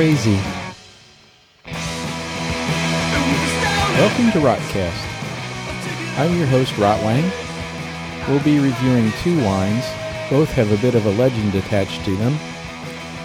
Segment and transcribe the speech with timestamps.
[0.00, 0.40] crazy.
[3.98, 4.96] Welcome to Rotcast.
[6.16, 7.30] I'm your host, Rotwang.
[8.26, 9.84] We'll be reviewing two wines.
[10.30, 12.32] Both have a bit of a legend attached to them.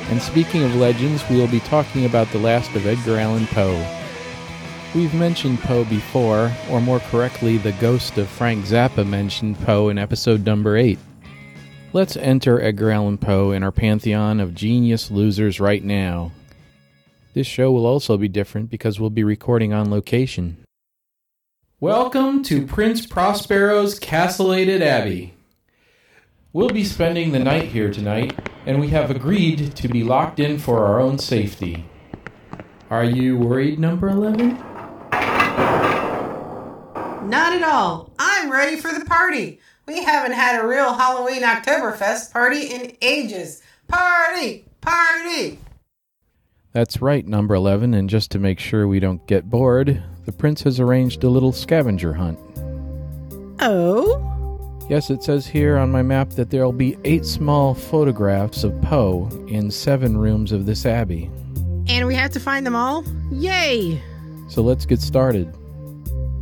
[0.10, 3.82] And speaking of legends, we'll be talking about the last of Edgar Allan Poe.
[4.94, 9.98] We've mentioned Poe before, or more correctly, the ghost of Frank Zappa mentioned Poe in
[9.98, 11.00] episode number 8.
[11.94, 16.34] Let's enter Edgar Allan Poe in our pantheon of genius losers right now.
[17.36, 20.64] This show will also be different because we'll be recording on location.
[21.82, 25.34] Welcome to Prince Prospero's Castellated Abbey.
[26.54, 30.60] We'll be spending the night here tonight, and we have agreed to be locked in
[30.60, 31.84] for our own safety.
[32.90, 34.52] Are you worried, number 11?
[37.28, 38.14] Not at all.
[38.18, 39.60] I'm ready for the party.
[39.88, 43.62] We haven't had a real Halloween Oktoberfest party in ages.
[43.90, 44.64] Party!
[44.80, 45.60] Party!
[46.76, 50.62] That's right, number 11, and just to make sure we don't get bored, the prince
[50.64, 52.38] has arranged a little scavenger hunt.
[53.62, 54.22] Oh?
[54.90, 59.30] Yes, it says here on my map that there'll be eight small photographs of Poe
[59.48, 61.32] in seven rooms of this abbey.
[61.88, 63.06] And we have to find them all?
[63.32, 64.04] Yay!
[64.50, 65.46] So let's get started.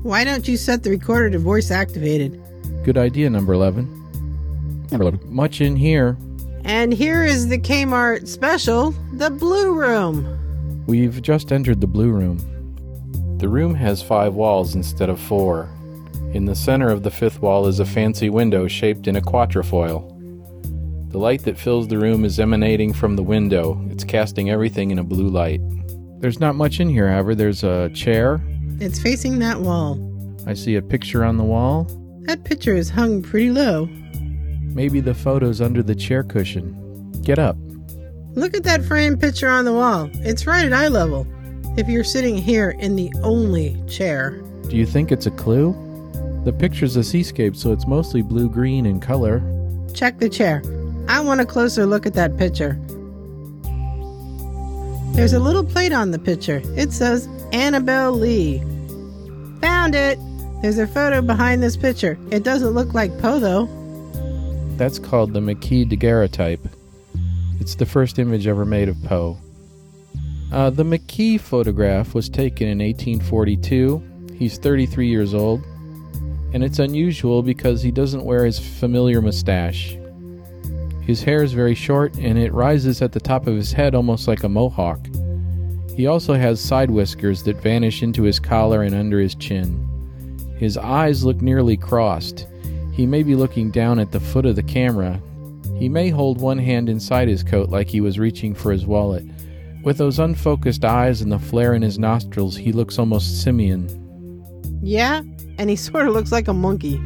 [0.01, 2.41] Why don't you set the recorder to voice activated?
[2.83, 4.87] Good idea, number 11.
[4.89, 5.19] Number 11.
[5.25, 6.17] Much in here.
[6.65, 10.83] And here is the Kmart special, the Blue Room.
[10.87, 12.37] We've just entered the Blue Room.
[13.37, 15.69] The room has five walls instead of four.
[16.33, 20.09] In the center of the fifth wall is a fancy window shaped in a quatrefoil.
[21.09, 23.79] The light that fills the room is emanating from the window.
[23.91, 25.61] It's casting everything in a blue light.
[26.21, 27.35] There's not much in here, however.
[27.35, 28.41] There's a chair.
[28.79, 29.99] It's facing that wall.
[30.47, 31.87] I see a picture on the wall.
[32.21, 33.89] That picture is hung pretty low.
[34.73, 37.11] Maybe the photo's under the chair cushion.
[37.21, 37.57] Get up.
[38.35, 40.09] Look at that framed picture on the wall.
[40.15, 41.27] It's right at eye level.
[41.77, 44.41] If you're sitting here in the only chair.
[44.69, 45.73] Do you think it's a clue?
[46.43, 49.41] The picture's a seascape, so it's mostly blue green in color.
[49.93, 50.63] Check the chair.
[51.07, 52.79] I want a closer look at that picture.
[55.13, 56.61] There's a little plate on the picture.
[56.75, 58.59] It says Annabel Lee.
[59.61, 60.17] Found it!
[60.61, 62.17] There's a photo behind this picture.
[62.31, 63.67] It doesn't look like Poe, though.
[64.83, 66.67] That's called the McKee daguerreotype.
[67.61, 69.37] It's the first image ever made of Poe.
[70.51, 74.35] Uh, the McKee photograph was taken in 1842.
[74.37, 75.63] He's 33 years old,
[76.51, 79.95] and it's unusual because he doesn't wear his familiar mustache.
[80.99, 84.27] His hair is very short and it rises at the top of his head almost
[84.27, 84.99] like a mohawk.
[85.95, 89.87] He also has side whiskers that vanish into his collar and under his chin.
[90.59, 92.47] His eyes look nearly crossed.
[92.93, 95.19] He may be looking down at the foot of the camera.
[95.77, 99.25] He may hold one hand inside his coat like he was reaching for his wallet.
[99.83, 103.89] With those unfocused eyes and the flare in his nostrils, he looks almost simian.
[104.83, 105.23] Yeah,
[105.57, 107.01] and he sort of looks like a monkey.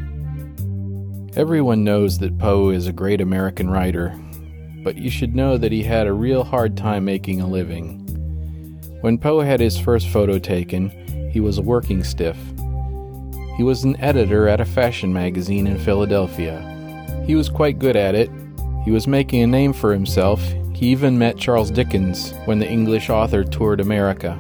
[1.38, 4.14] Everyone knows that Poe is a great American writer,
[4.84, 8.04] but you should know that he had a real hard time making a living.
[9.02, 10.90] When Poe had his first photo taken,
[11.32, 12.38] he was a working stiff.
[13.58, 16.62] He was an editor at a fashion magazine in Philadelphia.
[17.26, 18.30] He was quite good at it.
[18.86, 20.40] He was making a name for himself.
[20.76, 24.38] He even met Charles Dickens when the English author toured America.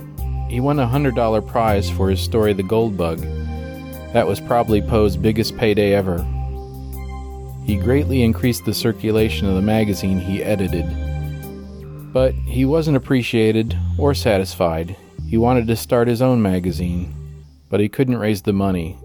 [0.49, 3.19] He won a $100 prize for his story The Gold Bug.
[4.13, 6.23] That was probably Poe's biggest payday ever.
[7.65, 10.85] He greatly increased the circulation of the magazine he edited.
[12.13, 14.95] But he wasn't appreciated or satisfied.
[15.27, 17.13] He wanted to start his own magazine,
[17.67, 18.97] but he couldn't raise the money.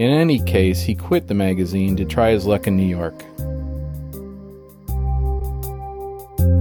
[0.00, 3.22] In any case, he quit the magazine to try his luck in New York.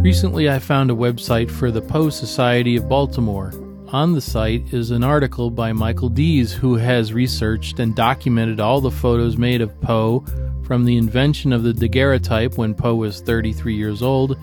[0.04, 3.54] Recently, I found a website for the Poe Society of Baltimore.
[3.94, 8.82] On the site is an article by Michael Deas, who has researched and documented all
[8.82, 10.26] the photos made of Poe
[10.64, 14.38] from the invention of the daguerreotype when Poe was 33 years old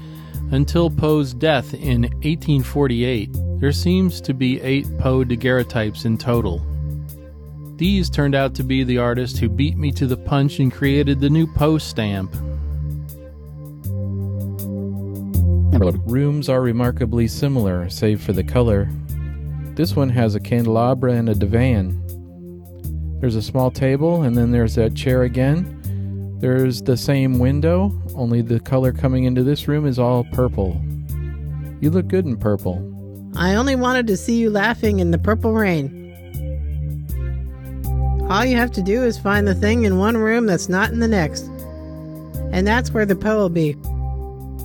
[0.52, 3.28] until Poe's death in 1848.
[3.60, 6.66] There seems to be eight Poe daguerreotypes in total.
[7.76, 11.20] These turned out to be the artist who beat me to the punch and created
[11.20, 12.34] the new post stamp.
[16.06, 18.88] Rooms are remarkably similar, save for the color.
[19.74, 22.00] This one has a candelabra and a divan.
[23.20, 26.38] There's a small table, and then there's that chair again.
[26.38, 30.80] There's the same window, only the color coming into this room is all purple.
[31.80, 32.80] You look good in purple.
[33.36, 36.05] I only wanted to see you laughing in the purple rain.
[38.28, 40.98] All you have to do is find the thing in one room that's not in
[40.98, 41.44] the next.
[42.50, 43.74] And that's where the Poe will be.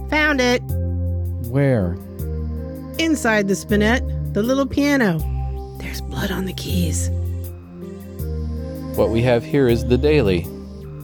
[0.10, 0.62] Found it!
[1.48, 1.94] Where?
[2.98, 4.04] Inside the spinet,
[4.34, 5.20] the little piano.
[5.80, 7.10] There's blood on the keys.
[8.98, 10.48] What we have here is the Daly.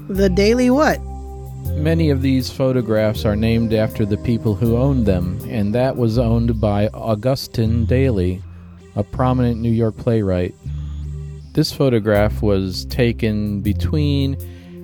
[0.09, 0.99] The daily what?
[1.75, 6.17] Many of these photographs are named after the people who owned them, and that was
[6.17, 8.41] owned by Augustin Daly,
[8.95, 10.55] a prominent New York playwright.
[11.57, 14.33] This photograph was taken between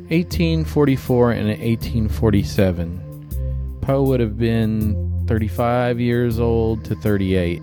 [0.09, 3.77] 1844 and 1847.
[3.81, 7.61] Poe would have been 35 years old to 38.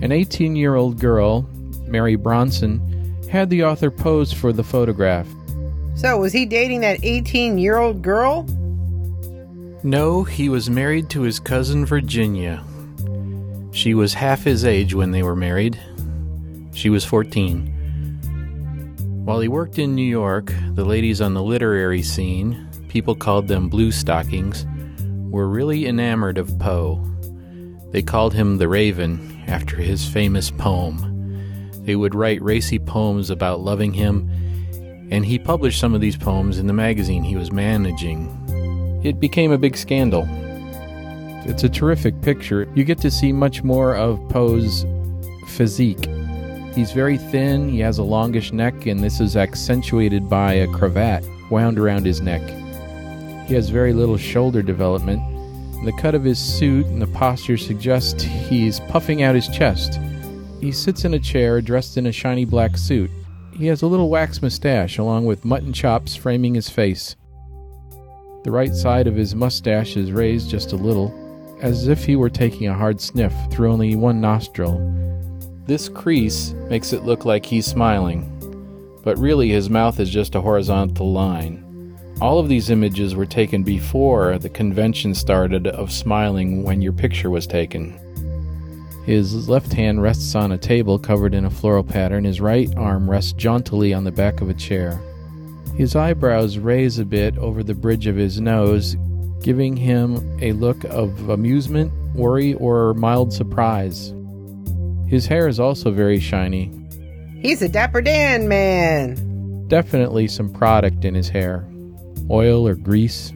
[0.00, 1.42] An 18 year old girl,
[1.86, 2.80] Mary Bronson,
[3.30, 5.28] had the author pose for the photograph.
[5.94, 8.44] So, was he dating that 18 year old girl?
[9.82, 12.64] No, he was married to his cousin Virginia.
[13.72, 15.78] She was half his age when they were married.
[16.72, 17.76] She was 14.
[19.30, 23.68] While he worked in New York, the ladies on the literary scene, people called them
[23.68, 24.66] blue stockings,
[25.30, 27.00] were really enamored of Poe.
[27.92, 31.70] They called him the Raven after his famous poem.
[31.84, 34.28] They would write racy poems about loving him
[35.12, 39.00] and he published some of these poems in the magazine he was managing.
[39.04, 40.26] It became a big scandal.
[41.48, 42.68] It's a terrific picture.
[42.74, 44.84] You get to see much more of Poe's
[45.46, 46.08] physique.
[46.74, 51.24] He's very thin, he has a longish neck, and this is accentuated by a cravat
[51.50, 52.42] wound around his neck.
[53.48, 55.20] He has very little shoulder development.
[55.84, 59.98] The cut of his suit and the posture suggest he's puffing out his chest.
[60.60, 63.10] He sits in a chair dressed in a shiny black suit.
[63.52, 67.16] He has a little wax mustache along with mutton chops framing his face.
[68.44, 71.12] The right side of his mustache is raised just a little,
[71.60, 74.78] as if he were taking a hard sniff through only one nostril.
[75.66, 78.26] This crease makes it look like he's smiling,
[79.04, 81.64] but really his mouth is just a horizontal line.
[82.20, 87.30] All of these images were taken before the convention started of smiling when your picture
[87.30, 87.98] was taken.
[89.06, 92.24] His left hand rests on a table covered in a floral pattern.
[92.24, 95.00] His right arm rests jauntily on the back of a chair.
[95.74, 98.96] His eyebrows raise a bit over the bridge of his nose,
[99.42, 104.12] giving him a look of amusement, worry, or mild surprise.
[105.10, 106.70] His hair is also very shiny.
[107.42, 109.66] He's a Dapper Dan man.
[109.66, 111.66] Definitely some product in his hair
[112.30, 113.32] oil or grease.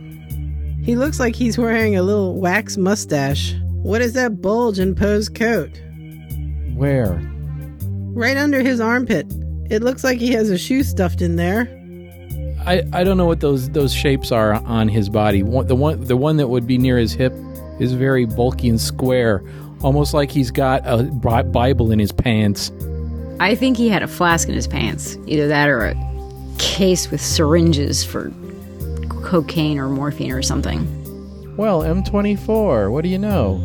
[0.82, 3.54] He looks like he's wearing a little wax mustache.
[3.82, 5.80] What is that bulge in Poe's coat?
[6.74, 7.20] Where?
[8.12, 9.26] Right under his armpit.
[9.70, 11.68] It looks like he has a shoe stuffed in there.
[12.66, 15.42] I, I don't know what those those shapes are on his body.
[15.42, 17.34] One, the one the one that would be near his hip
[17.78, 19.42] is very bulky and square,
[19.84, 22.72] almost like he's got a Bible in his pants.
[23.38, 25.94] I think he had a flask in his pants, either that or a
[26.58, 28.32] case with syringes for
[29.08, 30.86] cocaine or morphine or something.
[31.56, 33.58] Well, M24, what do you know?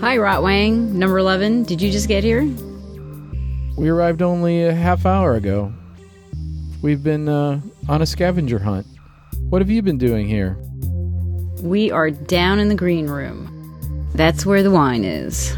[0.00, 1.64] Hi, Rotwang, number 11.
[1.64, 2.42] Did you just get here?
[3.76, 5.72] We arrived only a half hour ago.
[6.80, 8.86] We've been uh, on a scavenger hunt.
[9.50, 10.56] What have you been doing here?
[11.60, 13.55] We are down in the green room.
[14.14, 15.56] That's where the wine is.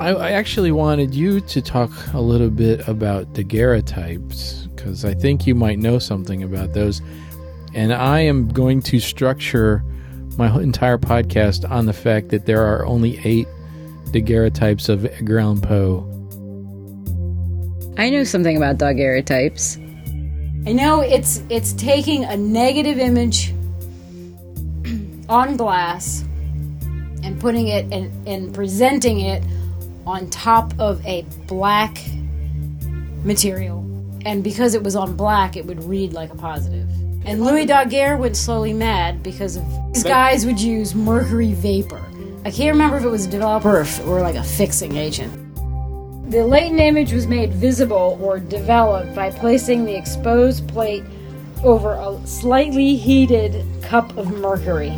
[0.00, 5.46] I, I actually wanted you to talk a little bit about daguerreotypes because I think
[5.46, 7.02] you might know something about those.
[7.74, 9.84] And I am going to structure
[10.38, 13.46] my entire podcast on the fact that there are only eight
[14.06, 16.06] daguerreotypes of Edgar Allan Poe.
[17.98, 19.76] I know something about daguerreotypes.
[20.66, 23.52] I know it's it's taking a negative image
[25.30, 26.24] on glass
[27.22, 29.42] and putting it and, and presenting it
[30.06, 31.98] on top of a black
[33.24, 33.78] material.
[34.26, 36.88] And because it was on black, it would read like a positive.
[37.24, 42.02] And Louis Daguerre went slowly mad because of these guys would use mercury vapor.
[42.44, 45.32] I can't remember if it was a developer or, if- or like a fixing agent.
[46.30, 51.02] The latent image was made visible or developed by placing the exposed plate
[51.64, 54.90] over a slightly heated cup of mercury.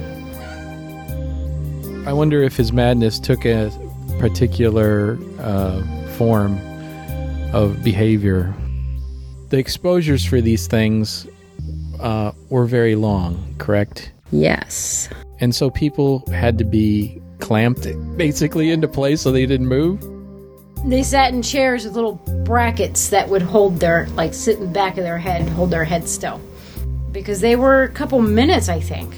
[2.05, 3.71] I wonder if his madness took a
[4.19, 5.83] particular uh,
[6.17, 6.59] form
[7.53, 8.53] of behavior.
[9.51, 11.29] The exposures for these things
[12.01, 14.13] uh, were very long, correct?
[14.33, 15.09] Yes.
[15.39, 20.01] And so people had to be clamped basically into place so they didn't move.
[20.85, 24.73] They sat in chairs with little brackets that would hold their, like, sit in the
[24.73, 26.41] back of their head, and hold their head still.
[27.13, 29.15] Because they were a couple minutes, I think.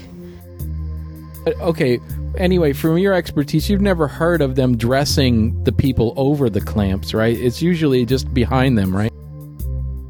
[1.47, 1.99] Okay,
[2.37, 7.13] anyway, from your expertise, you've never heard of them dressing the people over the clamps,
[7.13, 7.37] right?
[7.37, 9.11] It's usually just behind them, right?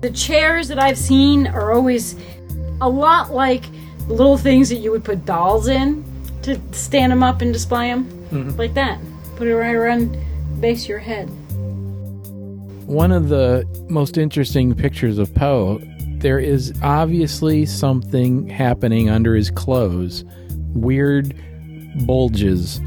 [0.02, 2.16] The chairs that I've seen are always
[2.82, 3.64] a lot like
[4.08, 6.04] little things that you would put dolls in
[6.44, 8.10] to stand them up and display them.
[8.32, 8.58] Mm-hmm.
[8.58, 9.00] like that.
[9.36, 11.30] Put it right around the base of your head.
[12.88, 15.80] One of the most interesting pictures of Poe,
[16.18, 20.26] there is obviously something happening under his clothes.
[20.74, 21.36] Weird
[22.06, 22.80] bulges.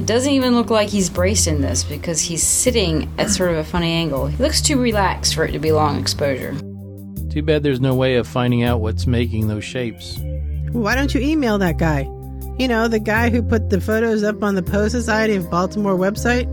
[0.00, 3.58] It doesn't even look like he's braced in this because he's sitting at sort of
[3.58, 4.26] a funny angle.
[4.26, 6.54] He looks too relaxed for it to be long exposure.
[7.30, 10.18] Too bad there's no way of finding out what's making those shapes.
[10.72, 12.02] Why don't you email that guy?
[12.58, 15.96] You know, the guy who put the photos up on the Poe Society of Baltimore
[15.96, 16.50] website?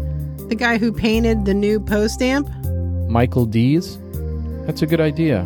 [0.49, 2.47] The guy who painted the new post stamp?
[3.09, 3.99] Michael Deas?
[4.65, 5.41] That's a good idea.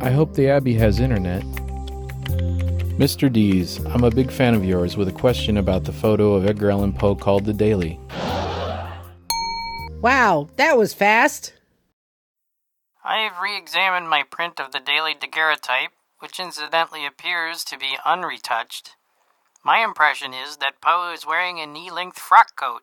[0.00, 1.42] I hope the Abbey has internet.
[2.98, 3.30] Mr.
[3.30, 6.70] Deas, I'm a big fan of yours with a question about the photo of Edgar
[6.70, 7.98] Allan Poe called The Daly.
[10.00, 11.54] Wow, that was fast.
[13.04, 17.96] I have re examined my print of the Daly daguerreotype, which incidentally appears to be
[18.06, 18.90] unretouched.
[19.64, 22.82] My impression is that Poe is wearing a knee length frock coat,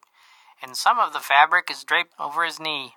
[0.61, 2.95] and some of the fabric is draped over his knee.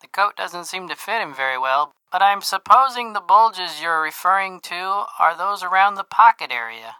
[0.00, 4.02] The coat doesn't seem to fit him very well, but I'm supposing the bulges you're
[4.02, 6.96] referring to are those around the pocket area.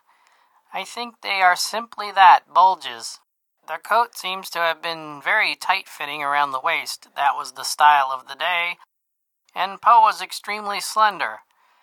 [0.73, 3.19] I think they are simply that bulges.
[3.67, 7.65] The coat seems to have been very tight fitting around the waist, that was the
[7.65, 8.77] style of the day,
[9.55, 11.41] and Poe was extremely slender,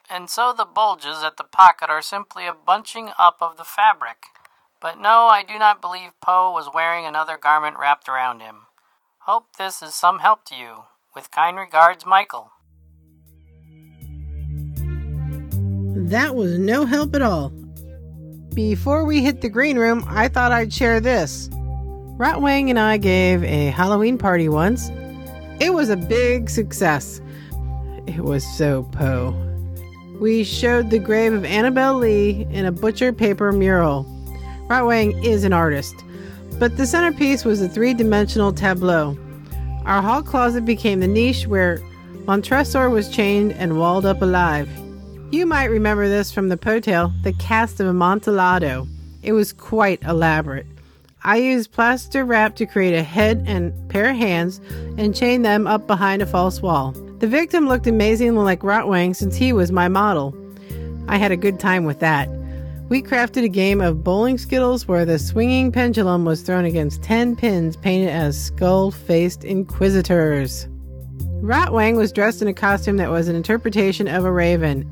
[0.10, 4.27] and so the bulges at the pocket are simply a bunching up of the fabric.
[4.79, 8.67] But no, I do not believe Poe was wearing another garment wrapped around him.
[9.22, 10.84] Hope this is some help to you.
[11.15, 12.51] With kind regards, Michael.
[16.08, 17.50] That was no help at all.
[18.54, 21.50] Before we hit the green room, I thought I'd share this.
[22.18, 24.90] Rotwang and I gave a Halloween party once.
[25.60, 27.20] It was a big success.
[28.08, 29.36] It was so Poe.
[30.18, 34.06] We showed the grave of Annabel Lee in a butcher paper mural.
[34.70, 35.94] Rotwang is an artist,
[36.58, 39.18] but the centerpiece was a three dimensional tableau.
[39.84, 41.82] Our hall closet became the niche where
[42.26, 44.70] Montresor was chained and walled up alive.
[45.29, 48.88] You might remember this from the Poe tale, The Cask of Amontillado.
[49.22, 50.65] It was quite elaborate.
[51.22, 54.62] I used plaster wrap to create a head and pair of hands
[54.98, 56.93] and chain them up behind a false wall.
[57.19, 60.34] The victim looked amazingly like Rotwang since he was my model.
[61.10, 62.29] I had a good time with that.
[62.88, 67.36] We crafted a game of bowling skittles where the swinging pendulum was thrown against 10
[67.36, 70.69] pins painted as skull faced inquisitors.
[71.41, 74.89] Rotwang was dressed in a costume that was an interpretation of a raven.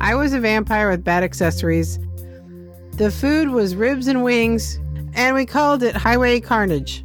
[0.00, 1.98] I was a vampire with bad accessories.
[2.92, 4.78] The food was ribs and wings,
[5.12, 7.04] and we called it Highway Carnage.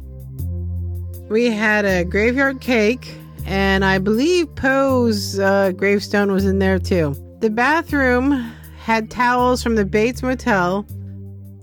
[1.28, 7.14] We had a graveyard cake, and I believe Poe's uh, gravestone was in there too.
[7.40, 8.32] The bathroom
[8.78, 10.86] had towels from the Bates Motel,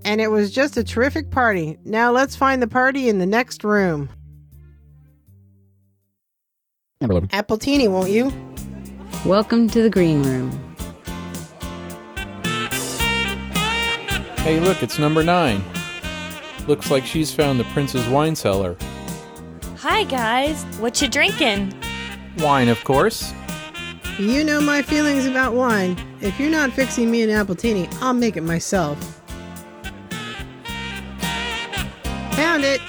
[0.04, 1.78] and it was just a terrific party.
[1.84, 4.08] Now let's find the party in the next room.
[7.02, 8.32] Appletini, won't you?
[9.26, 10.73] Welcome to the green room.
[14.44, 15.64] Hey, look, it's number nine.
[16.66, 18.76] Looks like she's found the prince's wine cellar.
[19.78, 21.72] Hi guys, what you drinking?
[22.36, 23.32] Wine, of course.
[24.18, 25.96] You know my feelings about wine.
[26.20, 28.98] If you're not fixing me an appletini, I'll make it myself.
[32.32, 32.82] Found it!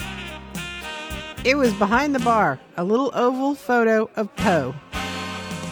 [1.45, 4.75] It was behind the bar, a little oval photo of Poe.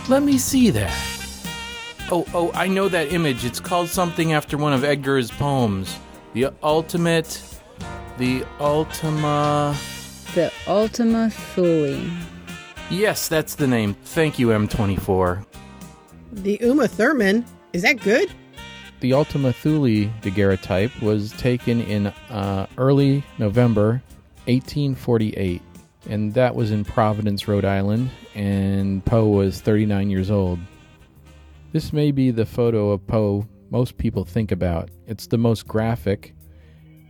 [0.08, 1.13] Let me see that.
[2.12, 3.46] Oh, oh, I know that image.
[3.46, 5.98] It's called something after one of Edgar's poems.
[6.34, 7.42] The ultimate.
[8.18, 9.76] The Ultima.
[10.36, 12.10] The Ultima Thule.
[12.90, 13.96] Yes, that's the name.
[14.04, 15.46] Thank you, M24.
[16.32, 17.46] The Uma Thurman?
[17.72, 18.32] Is that good?
[19.00, 24.02] The Ultima Thule daguerreotype was taken in uh, early November
[24.46, 25.62] 1848,
[26.10, 30.60] and that was in Providence, Rhode Island, and Poe was 39 years old.
[31.74, 34.92] This may be the photo of Poe most people think about.
[35.08, 36.36] It's the most graphic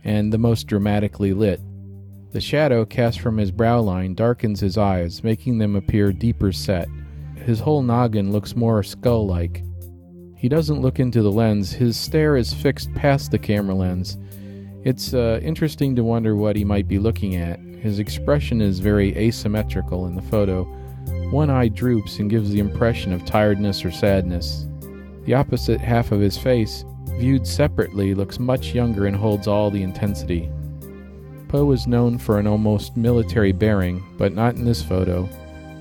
[0.04, 1.60] and the most dramatically lit.
[2.32, 6.88] The shadow cast from his brow line darkens his eyes, making them appear deeper set.
[7.36, 9.62] His whole noggin looks more skull like.
[10.34, 14.16] He doesn't look into the lens, his stare is fixed past the camera lens.
[14.82, 17.60] It's uh, interesting to wonder what he might be looking at.
[17.60, 20.66] His expression is very asymmetrical in the photo.
[21.34, 24.66] One eye droops and gives the impression of tiredness or sadness.
[25.24, 26.84] The opposite half of his face,
[27.18, 30.48] viewed separately, looks much younger and holds all the intensity.
[31.48, 35.24] Poe is known for an almost military bearing, but not in this photo.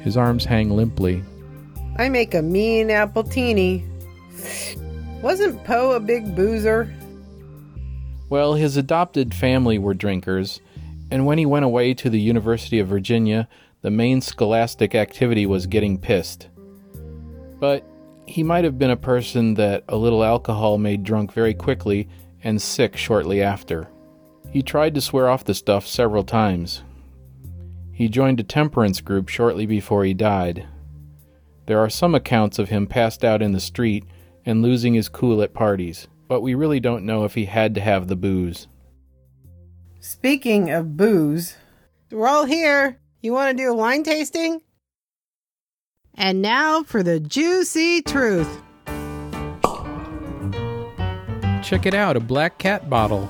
[0.02, 1.24] His arms hang limply.
[1.98, 3.86] I make a mean appletini.
[5.22, 6.92] Wasn't Poe a big boozer?
[8.28, 10.62] Well, his adopted family were drinkers,
[11.12, 13.48] and when he went away to the University of Virginia,
[13.84, 16.48] the main scholastic activity was getting pissed.
[17.60, 17.86] But
[18.26, 22.08] he might have been a person that a little alcohol made drunk very quickly
[22.44, 23.90] and sick shortly after.
[24.50, 26.82] He tried to swear off the stuff several times.
[27.92, 30.66] He joined a temperance group shortly before he died.
[31.66, 34.06] There are some accounts of him passed out in the street
[34.46, 37.82] and losing his cool at parties, but we really don't know if he had to
[37.82, 38.68] have the booze.
[40.00, 41.56] Speaking of booze,
[42.12, 43.00] we're all here.
[43.24, 44.62] You want to do a wine tasting?
[46.14, 48.62] And now for the juicy truth.
[51.64, 53.30] Check it out, a black cat bottle.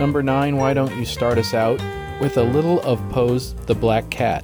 [0.00, 1.80] Number nine, why don't you start us out
[2.20, 4.42] with a little of Poe's The Black Cat?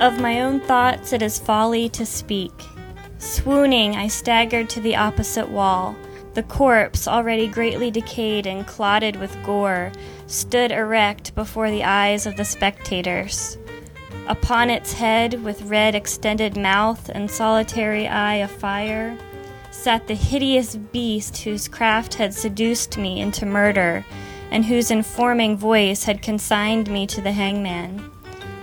[0.00, 2.50] Of my own thoughts, it is folly to speak.
[3.18, 5.94] Swooning, I staggered to the opposite wall.
[6.32, 9.92] The corpse, already greatly decayed and clotted with gore,
[10.26, 13.58] stood erect before the eyes of the spectators.
[14.26, 19.18] Upon its head, with red extended mouth and solitary eye afire,
[19.70, 24.04] sat the hideous beast whose craft had seduced me into murder,
[24.50, 28.10] and whose informing voice had consigned me to the hangman.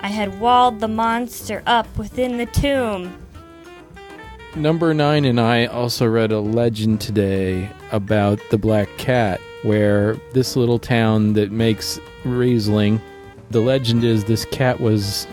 [0.01, 3.17] I had walled the monster up within the tomb.
[4.55, 10.55] Number nine and I also read a legend today about the Black Cat, where this
[10.55, 13.01] little town that makes Riesling,
[13.49, 15.27] the legend is this cat was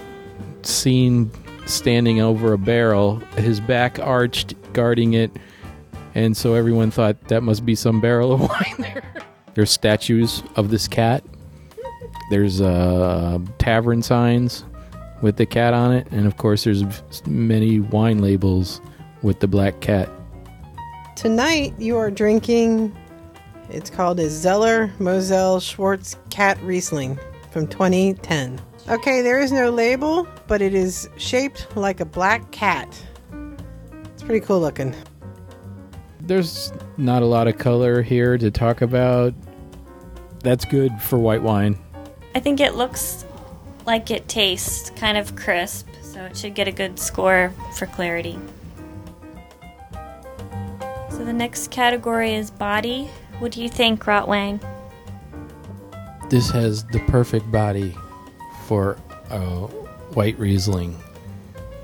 [0.62, 1.30] seen
[1.66, 5.30] standing over a barrel, his back arched, guarding it,
[6.14, 9.02] and so everyone thought that must be some barrel of wine there.
[9.54, 11.24] There's statues of this cat.
[12.30, 14.64] There's uh, tavern signs
[15.22, 16.84] with the cat on it, and of course, there's
[17.26, 18.80] many wine labels
[19.22, 20.08] with the black cat.
[21.16, 22.96] Tonight you are drinking,
[23.70, 27.18] it's called a Zeller Moselle Schwartz Cat Riesling
[27.50, 28.60] from 2010.
[28.88, 32.88] Okay, there is no label, but it is shaped like a black cat.
[34.14, 34.94] It's pretty cool looking.
[36.20, 39.34] There's not a lot of color here to talk about.
[40.42, 41.78] That's good for white wine.
[42.34, 43.24] I think it looks
[43.86, 48.38] like it tastes kind of crisp, so it should get a good score for clarity.
[51.10, 53.10] So the next category is body.
[53.38, 54.60] What do you think, Rotwang?
[56.28, 57.96] This has the perfect body
[58.66, 58.98] for
[59.30, 59.66] a
[60.14, 60.98] white Riesling.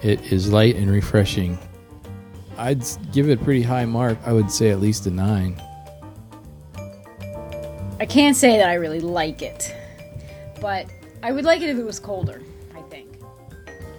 [0.02, 1.58] It is light and refreshing.
[2.58, 4.18] I'd give it a pretty high mark.
[4.26, 5.60] I would say at least a nine.
[8.00, 9.74] I can't say that I really like it,
[10.60, 10.86] but
[11.22, 12.42] I would like it if it was colder.
[12.76, 13.16] I think.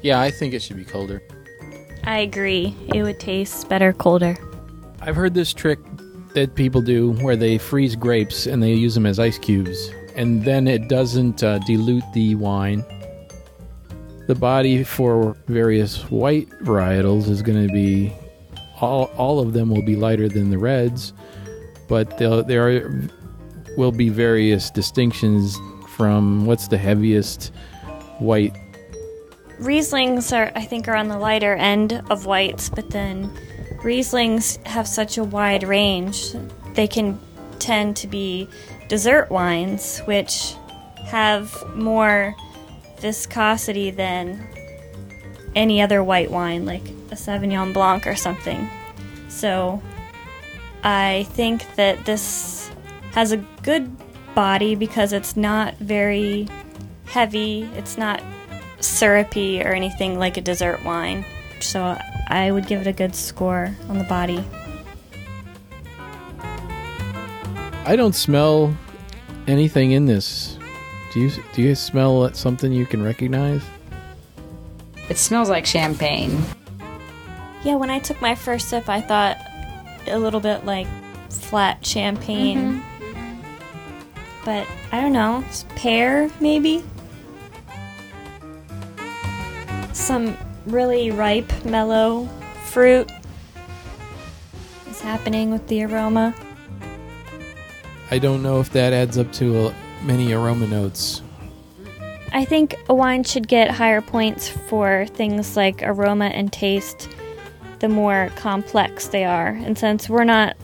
[0.02, 1.24] Yeah, I think it should be colder.
[2.04, 2.76] I agree.
[2.94, 4.38] It would taste better colder.
[5.02, 5.80] I've heard this trick
[6.36, 10.44] that people do where they freeze grapes and they use them as ice cubes, and
[10.44, 12.86] then it doesn't uh, dilute the wine.
[14.28, 18.14] The body for various white varietals is going to be
[18.82, 19.06] all.
[19.18, 21.14] All of them will be lighter than the reds,
[21.88, 23.10] but there are,
[23.78, 25.58] will be various distinctions
[25.96, 27.54] from what's the heaviest
[28.20, 28.54] white.
[29.60, 33.32] Rieslings are, I think, are on the lighter end of whites, but then
[33.86, 36.32] Rieslings have such a wide range.
[36.74, 37.20] They can
[37.60, 38.50] tend to be
[38.88, 40.56] dessert wines, which
[41.06, 42.36] have more
[42.98, 44.44] viscosity than
[45.54, 48.68] any other white wine, like a Sauvignon Blanc or something.
[49.30, 49.80] So
[50.84, 52.72] I think that this
[53.12, 53.96] has a good
[54.34, 56.48] body because it's not very
[57.06, 58.24] heavy, it's not
[58.80, 61.24] syrupy or anything like a dessert wine.
[61.60, 61.96] So
[62.28, 64.44] I would give it a good score on the body.
[67.86, 68.76] I don't smell
[69.48, 70.58] anything in this.
[71.14, 71.32] Do you?
[71.54, 73.62] Do you smell something you can recognize?
[75.08, 76.44] It smells like champagne.
[77.64, 79.38] Yeah, when I took my first sip, I thought
[80.08, 80.88] a little bit like
[81.30, 82.82] flat champagne.
[82.82, 82.96] Mm-hmm.
[84.46, 85.44] But I don't know,
[85.76, 86.84] pear maybe?
[89.94, 92.28] Some really ripe, mellow
[92.66, 93.10] fruit
[94.90, 96.34] is happening with the aroma.
[98.12, 99.74] I don't know if that adds up to uh
[100.04, 101.22] many aroma notes.
[102.32, 107.10] I think a wine should get higher points for things like aroma and taste
[107.80, 109.50] the more complex they are.
[109.50, 110.56] And since we're not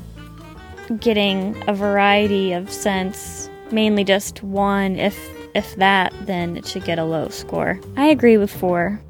[1.00, 5.18] getting a variety of scents, mainly just one, if
[5.54, 7.80] if that, then it should get a low score.
[7.98, 9.02] I agree with four.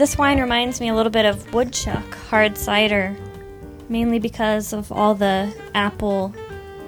[0.00, 3.14] This wine reminds me a little bit of woodchuck hard cider,
[3.90, 6.34] mainly because of all the apple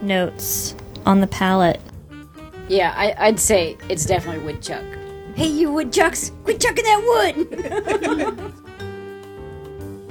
[0.01, 1.83] notes on the palate.
[2.69, 4.83] Yeah, I, I'd say it's definitely woodchuck.
[5.35, 7.35] Hey, you woodchucks, quit chucking that
[8.49, 8.55] wood!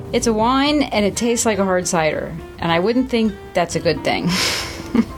[0.13, 3.75] it's a wine and it tastes like a hard cider, and I wouldn't think that's
[3.75, 4.29] a good thing.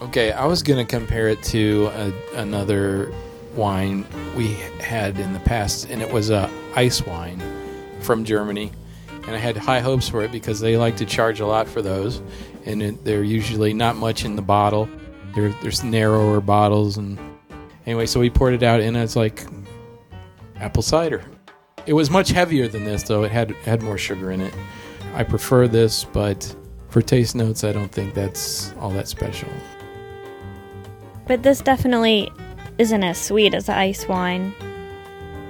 [0.00, 3.12] Okay, I was going to compare it to a, another
[3.58, 7.42] wine we had in the past, and it was a ice wine
[8.00, 8.72] from Germany.
[9.26, 11.82] And I had high hopes for it because they like to charge a lot for
[11.82, 12.22] those,
[12.64, 14.88] and it, they're usually not much in the bottle.
[15.34, 17.18] They're, there's narrower bottles, and
[17.84, 19.44] anyway, so we poured it out, and it's like
[20.56, 21.22] apple cider.
[21.84, 23.24] It was much heavier than this, though.
[23.24, 24.54] It had had more sugar in it.
[25.14, 26.54] I prefer this, but
[26.88, 29.50] for taste notes, I don't think that's all that special.
[31.26, 32.30] But this definitely
[32.78, 34.54] isn't as sweet as ice wine.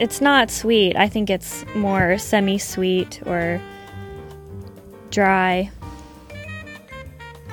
[0.00, 0.96] It's not sweet.
[0.96, 3.60] I think it's more semi sweet or
[5.10, 5.70] dry.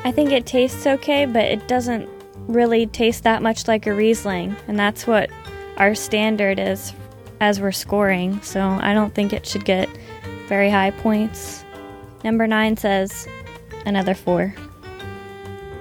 [0.03, 2.07] I think it tastes okay, but it doesn't
[2.47, 5.31] really taste that much like a Riesling, and that's what
[5.77, 6.93] our standard is
[7.41, 9.89] as we're scoring, so I don't think it should get
[10.47, 11.65] very high points.
[12.23, 13.27] Number nine says
[13.85, 14.55] another four.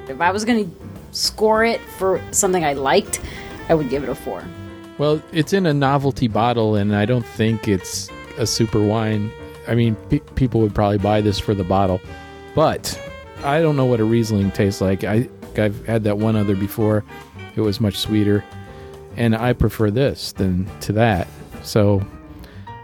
[0.09, 0.69] if I was gonna
[1.13, 3.21] score it for something I liked,
[3.69, 4.45] I would give it a four.
[4.99, 9.33] Well, it's in a novelty bottle, and I don't think it's a super wine.
[9.67, 12.01] I mean, pe- people would probably buy this for the bottle,
[12.55, 13.01] but
[13.43, 15.03] I don't know what a Riesling tastes like.
[15.05, 17.05] I, I've had that one other before;
[17.57, 18.45] it was much sweeter,
[19.17, 21.27] and I prefer this than to that.
[21.63, 22.07] So,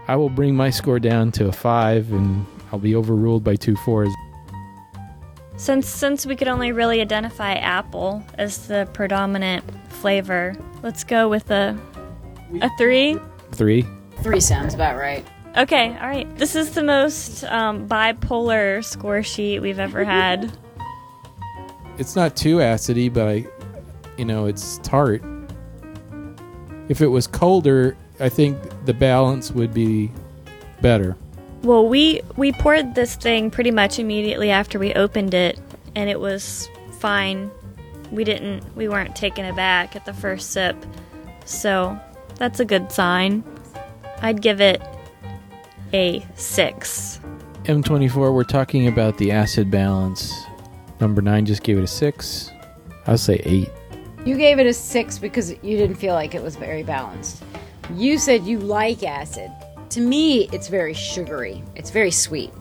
[0.07, 3.75] I will bring my score down to a five, and I'll be overruled by two
[3.77, 4.11] fours.
[5.57, 11.51] Since since we could only really identify apple as the predominant flavor, let's go with
[11.51, 11.77] a
[12.61, 13.17] a three.
[13.51, 13.85] Three.
[14.21, 15.25] Three sounds about right.
[15.57, 16.33] Okay, all right.
[16.37, 20.51] This is the most um, bipolar score sheet we've ever had.
[21.97, 23.45] It's not too acidy, but I,
[24.17, 25.21] you know, it's tart.
[26.87, 30.11] If it was colder, I think the balance would be
[30.81, 31.17] better.
[31.63, 35.59] Well, we we poured this thing pretty much immediately after we opened it,
[35.95, 36.69] and it was
[36.99, 37.51] fine.
[38.11, 40.75] We didn't we weren't taken aback at the first sip,
[41.45, 41.99] so
[42.35, 43.43] that's a good sign.
[44.21, 44.81] I'd give it
[45.93, 47.19] a six.
[47.65, 50.33] M24, we're talking about the acid balance.
[50.99, 52.49] Number nine just gave it a six.
[53.05, 53.69] I'll say eight.
[54.25, 57.43] You gave it a six because you didn't feel like it was very balanced.
[57.93, 59.51] You said you like acid.
[59.91, 61.63] To me, it's very sugary.
[61.75, 62.51] It's very sweet.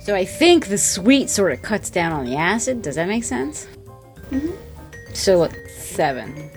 [0.00, 2.82] So I think the sweet sort of cuts down on the acid.
[2.82, 3.68] Does that make sense?
[4.30, 4.50] Mm-hmm.
[5.14, 6.50] So like seven.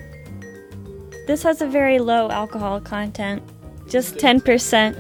[1.28, 3.44] This has a very low alcohol content,
[3.88, 4.98] just 10%.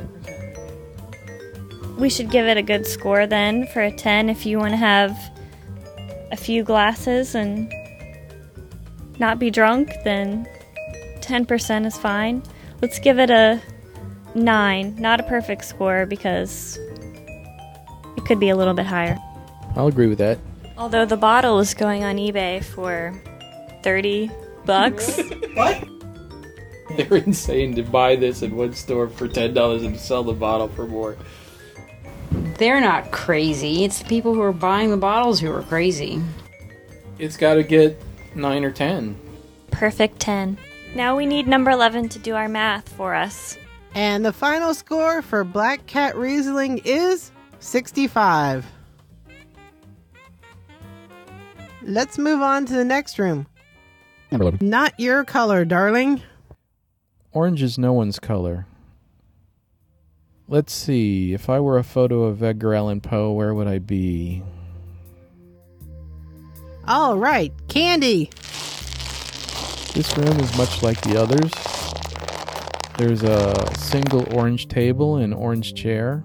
[1.97, 4.77] We should give it a good score then for a 10 if you want to
[4.77, 5.17] have
[6.31, 7.71] a few glasses and
[9.17, 10.47] not be drunk, then
[11.21, 12.43] 10% is fine.
[12.81, 13.61] Let's give it a
[14.35, 16.77] 9, not a perfect score because
[18.17, 19.17] it could be a little bit higher.
[19.75, 20.39] I'll agree with that.
[20.77, 23.13] Although the bottle is going on eBay for
[23.83, 24.29] 30
[24.65, 25.19] bucks.
[25.55, 25.87] What?
[26.97, 30.67] They're insane to buy this in one store for ten dollars and sell the bottle
[30.67, 31.15] for more.
[32.57, 33.85] They're not crazy.
[33.85, 36.21] It's the people who are buying the bottles who are crazy.
[37.19, 38.01] It's got to get
[38.35, 39.17] nine or ten.
[39.71, 40.57] Perfect 10.
[40.93, 43.57] Now we need number 11 to do our math for us.
[43.95, 48.65] And the final score for Black Cat Riesling is 65.
[51.81, 53.47] Let's move on to the next room.
[54.31, 54.69] Number eleven.
[54.69, 56.21] Not your color, darling.
[57.31, 58.65] Orange is no one's color.
[60.47, 61.33] Let's see.
[61.33, 64.43] If I were a photo of Edgar Allan Poe, where would I be?
[66.87, 68.29] All right, candy.
[69.93, 71.51] This room is much like the others.
[72.97, 76.23] There's a single orange table and orange chair.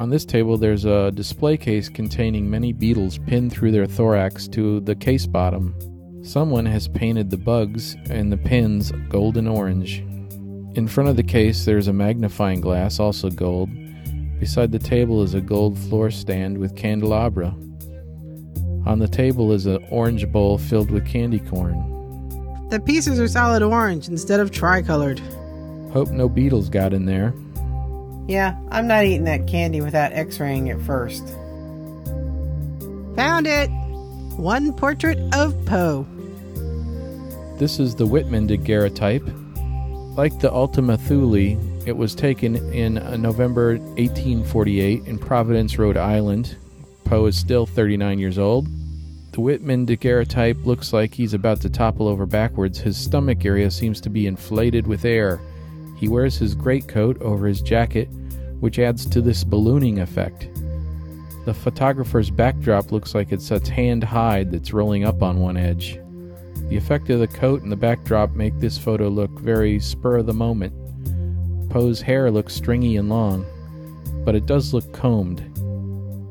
[0.00, 4.80] On this table, there's a display case containing many beetles pinned through their thorax to
[4.80, 5.76] the case bottom.
[6.24, 10.00] Someone has painted the bugs and the pins golden orange.
[10.74, 13.70] In front of the case, there's a magnifying glass, also gold.
[14.40, 17.54] Beside the table is a gold floor stand with candelabra.
[18.86, 21.86] On the table is an orange bowl filled with candy corn.
[22.70, 25.20] The pieces are solid orange instead of tricolored.
[25.92, 27.34] Hope no beetles got in there.
[28.28, 31.26] Yeah, I'm not eating that candy without x raying it first.
[33.16, 33.68] Found it!
[34.36, 36.06] One portrait of Poe.
[37.58, 39.28] This is the Whitman daguerreotype.
[40.16, 46.56] Like the Ultima Thule, it was taken in uh, November 1848 in Providence, Rhode Island.
[47.04, 48.68] Poe is still 39 years old.
[49.32, 52.78] The Whitman daguerreotype looks like he's about to topple over backwards.
[52.78, 55.40] His stomach area seems to be inflated with air.
[56.00, 58.06] He wears his greatcoat over his jacket,
[58.60, 60.48] which adds to this ballooning effect.
[61.44, 66.00] The photographer's backdrop looks like it's a tanned hide that's rolling up on one edge.
[66.70, 70.26] The effect of the coat and the backdrop make this photo look very spur of
[70.26, 70.72] the moment.
[71.68, 73.44] Poe's hair looks stringy and long,
[74.24, 75.44] but it does look combed.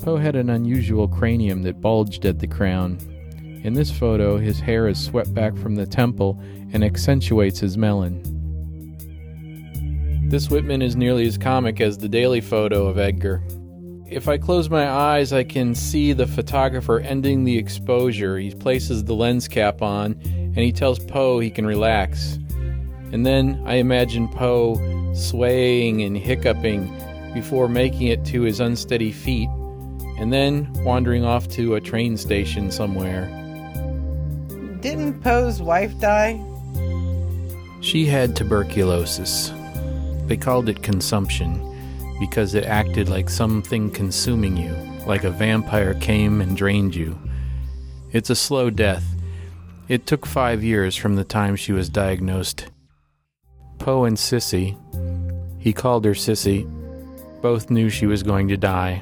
[0.02, 2.98] Poe had an unusual cranium that bulged at the crown.
[3.64, 6.42] In this photo, his hair is swept back from the temple
[6.74, 8.39] and accentuates his melon.
[10.30, 13.42] This Whitman is nearly as comic as the Daly photo of Edgar.
[14.06, 18.38] If I close my eyes, I can see the photographer ending the exposure.
[18.38, 22.38] He places the lens cap on and he tells Poe he can relax.
[23.12, 24.76] And then I imagine Poe
[25.16, 26.96] swaying and hiccuping
[27.34, 29.50] before making it to his unsteady feet
[30.20, 33.26] and then wandering off to a train station somewhere.
[34.82, 36.40] Didn't Poe's wife die?
[37.82, 39.52] She had tuberculosis.
[40.30, 41.60] They called it consumption
[42.20, 44.76] because it acted like something consuming you,
[45.08, 47.18] like a vampire came and drained you.
[48.12, 49.04] It's a slow death.
[49.88, 52.68] It took five years from the time she was diagnosed.
[53.80, 54.78] Poe and Sissy,
[55.58, 56.70] he called her Sissy,
[57.42, 59.02] both knew she was going to die.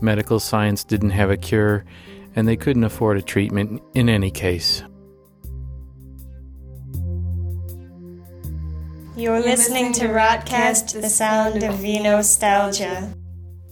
[0.00, 1.84] Medical science didn't have a cure,
[2.36, 4.84] and they couldn't afford a treatment in any case.
[9.20, 13.12] You're listening to Rotcast, the sound of V nostalgia.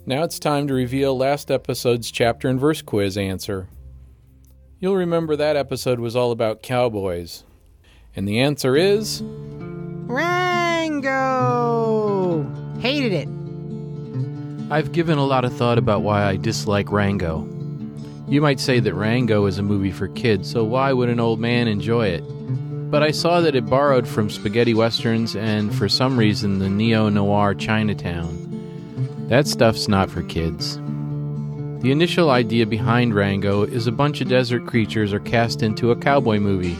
[0.04, 3.66] Now it's time to reveal last episode's chapter and verse quiz answer.
[4.78, 7.44] You'll remember that episode was all about cowboys.
[8.14, 11.06] And the answer is Rango!
[12.80, 13.28] Hated it.
[14.70, 17.48] I've given a lot of thought about why I dislike Rango.
[18.28, 21.40] You might say that Rango is a movie for kids, so why would an old
[21.40, 22.22] man enjoy it?
[22.90, 27.10] But I saw that it borrowed from spaghetti westerns and, for some reason, the neo
[27.10, 29.26] noir Chinatown.
[29.28, 30.76] That stuff's not for kids.
[31.82, 35.96] The initial idea behind Rango is a bunch of desert creatures are cast into a
[35.96, 36.78] cowboy movie.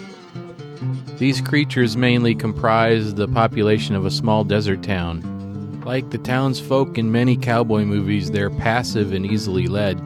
[1.19, 5.83] These creatures mainly comprise the population of a small desert town.
[5.85, 10.01] Like the townsfolk in many cowboy movies, they're passive and easily led.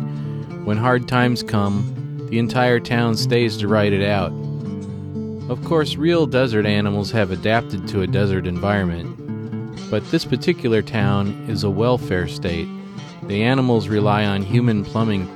[0.64, 4.32] When hard times come, the entire town stays to ride it out.
[5.52, 11.44] Of course, real desert animals have adapted to a desert environment, but this particular town
[11.46, 12.66] is a welfare state.
[13.24, 15.28] The animals rely on human plumbing.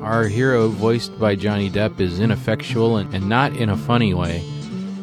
[0.00, 4.44] Our hero, voiced by Johnny Depp, is ineffectual and, and not in a funny way.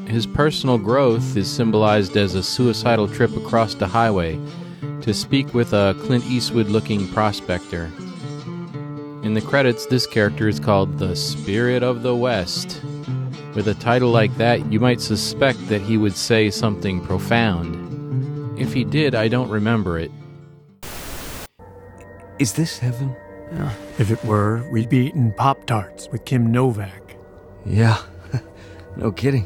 [0.08, 4.40] His personal growth is symbolized as a suicidal trip across the highway
[5.02, 7.92] to speak with a Clint Eastwood looking prospector.
[9.22, 12.82] In the credits, this character is called the Spirit of the West.
[13.54, 18.60] With a title like that, you might suspect that he would say something profound.
[18.60, 20.12] If he did, I don't remember it.
[22.40, 23.16] Is this heaven?
[24.00, 27.18] If it were, we'd be eating Pop Tarts with Kim Novak.
[27.66, 28.02] Yeah,
[28.96, 29.44] no kidding.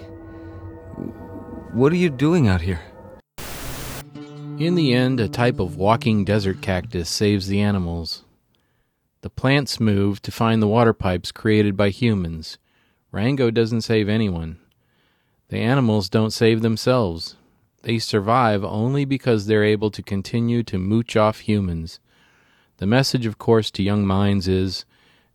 [1.74, 2.82] What are you doing out here?
[4.60, 8.24] In the end, a type of walking desert cactus saves the animals.
[9.22, 12.60] The plants move to find the water pipes created by humans.
[13.16, 14.58] Rango doesn't save anyone.
[15.48, 17.38] The animals don't save themselves.
[17.84, 22.02] They survive only because they're able to continue to mooch off humans.
[22.76, 24.84] The message, of course, to young minds is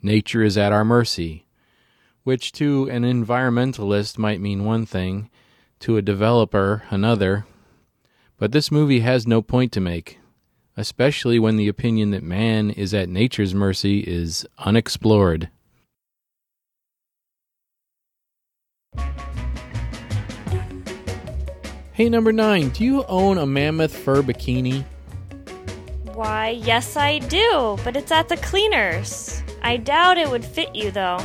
[0.02, 1.46] nature is at our mercy,
[2.22, 5.30] which to an environmentalist might mean one thing,
[5.78, 7.46] to a developer another.
[8.36, 10.18] But this movie has no point to make,
[10.76, 15.48] especially when the opinion that man is at nature's mercy is unexplored.
[22.00, 24.84] Hey, number nine, do you own a mammoth fur bikini?
[26.14, 29.42] Why, yes, I do, but it's at the cleaners.
[29.62, 31.18] I doubt it would fit you, though.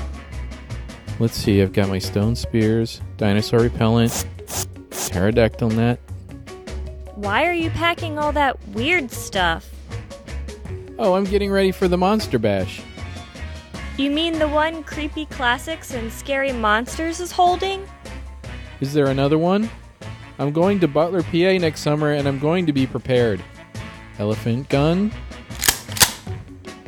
[1.17, 4.25] Let's see, I've got my stone spears, dinosaur repellent,
[4.89, 5.99] pterodactyl net.
[7.13, 9.69] Why are you packing all that weird stuff?
[10.99, 12.81] Oh, I'm getting ready for the Monster Bash.
[13.97, 17.87] You mean the one Creepy Classics and Scary Monsters is holding?
[18.81, 19.69] Is there another one?
[20.37, 23.41] I'm going to Butler, PA next summer and I'm going to be prepared.
[24.19, 25.13] Elephant gun?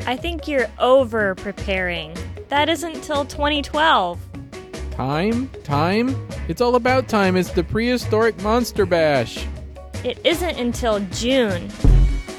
[0.05, 2.13] I think you're over preparing.
[2.49, 4.19] That isn't till 2012.
[4.91, 5.49] Time?
[5.63, 6.27] Time?
[6.49, 7.37] It's all about time.
[7.37, 9.45] It's the prehistoric Monster Bash.
[10.03, 11.69] It isn't until June.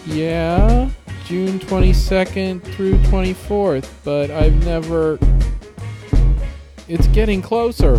[0.04, 0.90] Yeah,
[1.29, 5.19] June 22nd through 24th, but I've never.
[6.88, 7.99] It's getting closer.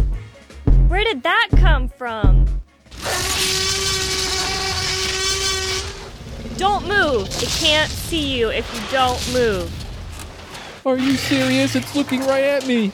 [0.87, 2.47] Where did that come from?
[6.57, 7.27] Don't move.
[7.43, 9.71] It can't see you if you don't move.
[10.83, 11.75] Are you serious?
[11.75, 12.91] It's looking right at me.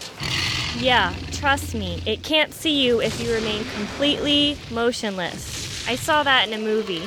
[0.77, 2.03] Yeah, trust me.
[2.05, 5.87] It can't see you if you remain completely motionless.
[5.87, 7.03] I saw that in a movie.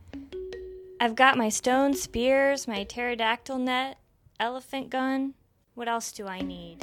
[0.99, 3.99] I've got my stone spears, my pterodactyl net,
[4.41, 5.35] elephant gun.
[5.75, 6.83] What else do I need?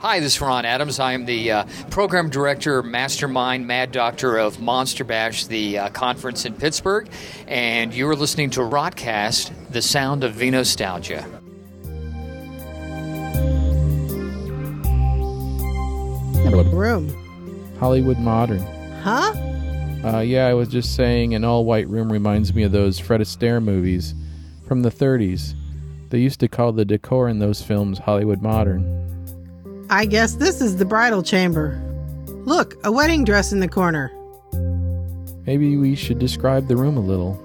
[0.00, 0.98] Hi, this is Ron Adams.
[0.98, 6.44] I am the uh, program director, mastermind, mad doctor of Monster Bash, the uh, conference
[6.44, 7.08] in Pittsburgh,
[7.46, 11.24] and you are listening to Rotcast, the sound of Venostalgia.
[16.72, 17.76] Room.
[17.78, 18.60] Hollywood Modern.
[19.02, 19.32] Huh?
[20.04, 23.20] Uh, yeah, I was just saying an all white room reminds me of those Fred
[23.20, 24.14] Astaire movies
[24.66, 25.54] from the 30s.
[26.10, 29.86] They used to call the decor in those films Hollywood Modern.
[29.90, 31.80] I guess this is the bridal chamber.
[32.44, 34.10] Look, a wedding dress in the corner.
[35.46, 37.38] Maybe we should describe the room a little.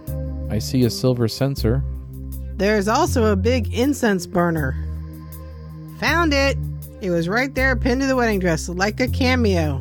[0.49, 1.83] I see a silver censer.
[2.55, 4.75] There's also a big incense burner.
[5.99, 6.57] Found it!
[7.01, 9.79] It was right there pinned to the wedding dress, like a cameo.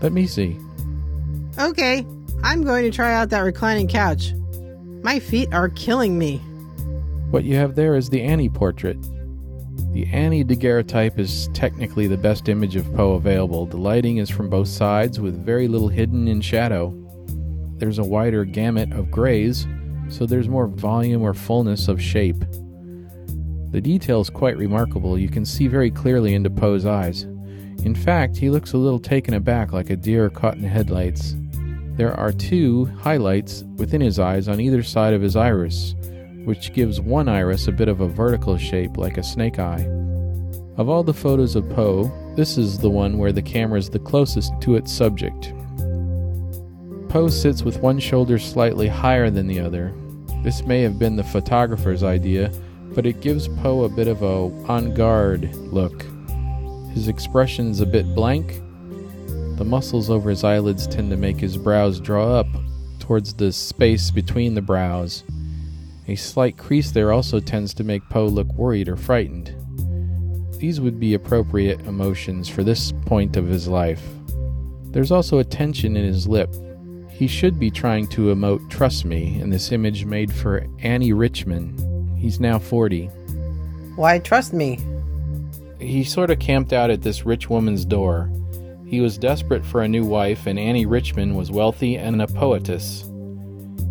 [0.00, 0.56] Let me see.
[1.58, 2.06] Okay,
[2.44, 4.32] I'm going to try out that reclining couch.
[5.02, 6.36] My feet are killing me.
[7.30, 8.96] What you have there is the Annie portrait.
[9.92, 13.66] The Annie daguerreotype is technically the best image of Poe available.
[13.66, 16.94] The lighting is from both sides with very little hidden in shadow.
[17.78, 19.66] There's a wider gamut of grays,
[20.08, 22.38] so there's more volume or fullness of shape.
[23.72, 25.18] The detail is quite remarkable.
[25.18, 27.24] You can see very clearly into Poe's eyes.
[27.84, 31.34] In fact, he looks a little taken aback like a deer caught in headlights.
[31.98, 35.96] There are two highlights within his eyes on either side of his iris,
[36.44, 39.84] which gives one iris a bit of a vertical shape like a snake eye.
[40.76, 42.04] Of all the photos of Poe,
[42.36, 45.52] this is the one where the camera is the closest to its subject.
[47.08, 49.92] Poe sits with one shoulder slightly higher than the other.
[50.44, 52.52] This may have been the photographer's idea,
[52.94, 54.34] but it gives Poe a bit of a
[54.68, 56.04] on guard look.
[56.94, 58.62] His expression's a bit blank.
[59.58, 62.46] The muscles over his eyelids tend to make his brows draw up
[63.00, 65.24] towards the space between the brows.
[66.06, 69.52] A slight crease there also tends to make Poe look worried or frightened.
[70.58, 74.02] These would be appropriate emotions for this point of his life.
[74.92, 76.54] There's also a tension in his lip.
[77.10, 82.16] He should be trying to emote trust me in this image made for Annie Richmond.
[82.16, 83.06] He's now 40.
[83.96, 84.78] Why trust me?
[85.80, 88.30] He sort of camped out at this rich woman's door.
[88.88, 93.10] He was desperate for a new wife, and Annie Richmond was wealthy and a poetess.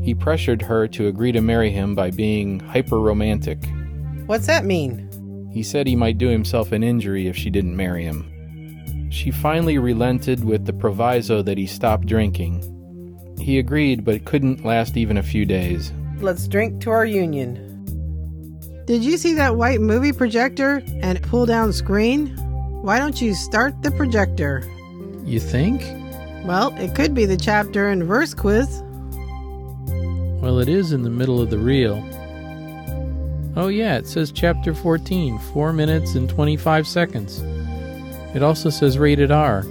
[0.02, 3.60] He pressured her to agree to marry him by being hyper romantic.
[4.26, 5.50] What's that mean?
[5.54, 9.10] He said he might do himself an injury if she didn't marry him.
[9.12, 12.64] She finally relented with the proviso that he stop drinking.
[13.40, 15.94] He agreed, but it couldn't last even a few days.
[16.20, 17.64] Let's drink to our union.
[18.86, 22.36] Did you see that white movie projector and pull down screen?
[22.82, 24.64] Why don't you start the projector?
[25.28, 25.84] You think?
[26.46, 28.82] Well, it could be the chapter and verse quiz.
[30.42, 32.02] Well, it is in the middle of the reel.
[33.58, 37.42] Oh, yeah, it says chapter 14, 4 minutes and 25 seconds.
[38.34, 39.64] It also says rated R.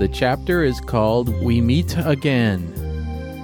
[0.00, 2.72] The chapter is called We Meet Again.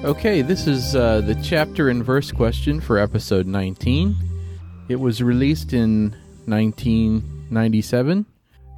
[0.05, 4.17] Okay, this is uh, the chapter and verse question for episode 19.
[4.89, 6.17] It was released in
[6.47, 8.27] 1997.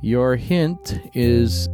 [0.02, 1.70] Your hint is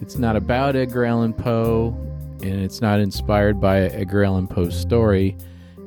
[0.00, 1.96] it's not about Edgar Allan Poe,
[2.42, 5.36] and it's not inspired by Edgar Allan Poe's story.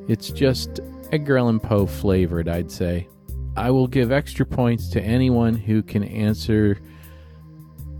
[0.08, 0.80] It's just
[1.12, 3.08] Edgar Allan Poe flavored, I'd say.
[3.56, 6.78] I will give extra points to anyone who can answer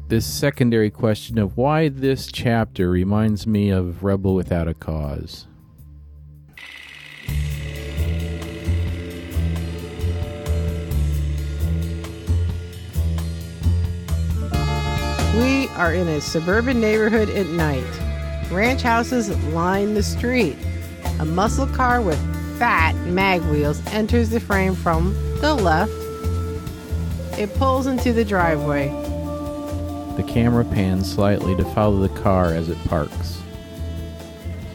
[0.09, 5.47] this secondary question of why this chapter reminds me of Rebel Without a Cause.
[15.81, 17.83] Are in a suburban neighborhood at night.
[18.51, 20.59] Ranch houses line the street.
[21.21, 22.19] A muscle car with
[22.59, 25.91] fat mag wheels enters the frame from the left.
[27.41, 28.89] It pulls into the driveway.
[30.19, 33.41] The camera pans slightly to follow the car as it parks.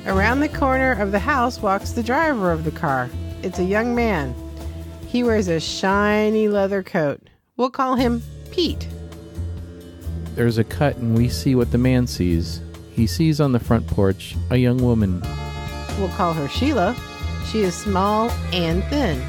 [0.07, 3.11] Around the corner of the house walks the driver of the car.
[3.43, 4.33] It's a young man.
[5.05, 7.21] He wears a shiny leather coat.
[7.57, 8.87] We'll call him Pete.
[10.35, 12.61] There's a cut, and we see what the man sees.
[12.91, 15.21] He sees on the front porch a young woman.
[15.97, 16.95] We'll call her Sheila.
[17.49, 19.21] She is small and thin.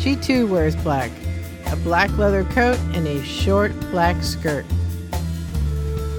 [0.00, 1.10] She too wears black
[1.66, 4.64] a black leather coat and a short black skirt.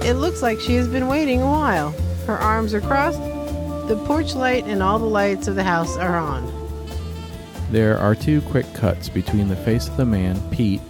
[0.02, 1.90] It looks like she has been waiting a while.
[2.26, 3.20] Her arms are crossed.
[3.88, 6.52] The porch light and all the lights of the house are on.
[7.70, 10.82] There are two quick cuts between the face of the man, Pete,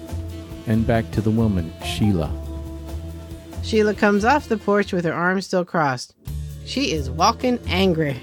[0.66, 2.32] and back to the woman, Sheila.
[3.68, 6.14] Sheila comes off the porch with her arms still crossed.
[6.64, 8.18] She is walking angry.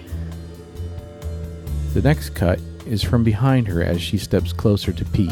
[1.93, 5.31] The next cut is from behind her as she steps closer to Pete.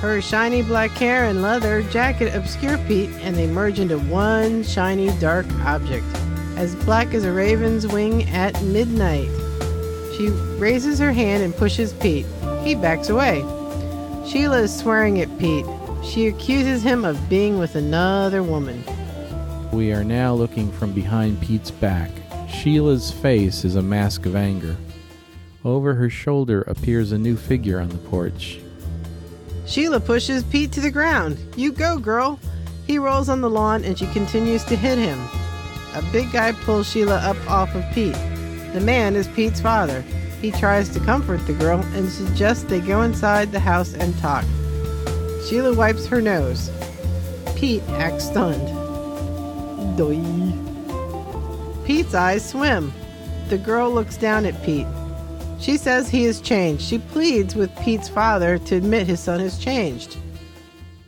[0.00, 5.10] Her shiny black hair and leather jacket obscure Pete, and they merge into one shiny
[5.18, 6.06] dark object,
[6.56, 9.28] as black as a raven's wing at midnight.
[10.16, 12.24] She raises her hand and pushes Pete.
[12.64, 13.40] He backs away.
[14.26, 15.66] Sheila is swearing at Pete.
[16.02, 18.84] She accuses him of being with another woman.
[19.72, 22.10] We are now looking from behind Pete's back.
[22.48, 24.76] Sheila's face is a mask of anger.
[25.64, 28.58] Over her shoulder appears a new figure on the porch.
[29.64, 31.38] Sheila pushes Pete to the ground.
[31.56, 32.38] You go, girl.
[32.86, 35.18] He rolls on the lawn and she continues to hit him.
[35.94, 38.16] A big guy pulls Sheila up off of Pete.
[38.72, 40.02] The man is Pete's father.
[40.40, 44.44] He tries to comfort the girl and suggests they go inside the house and talk.
[45.46, 46.70] Sheila wipes her nose.
[47.56, 48.68] Pete acts stunned.
[49.96, 50.20] Doi.
[51.84, 52.92] Pete's eyes swim.
[53.48, 54.86] The girl looks down at Pete.
[55.60, 56.82] She says he has changed.
[56.82, 60.16] She pleads with Pete's father to admit his son has changed.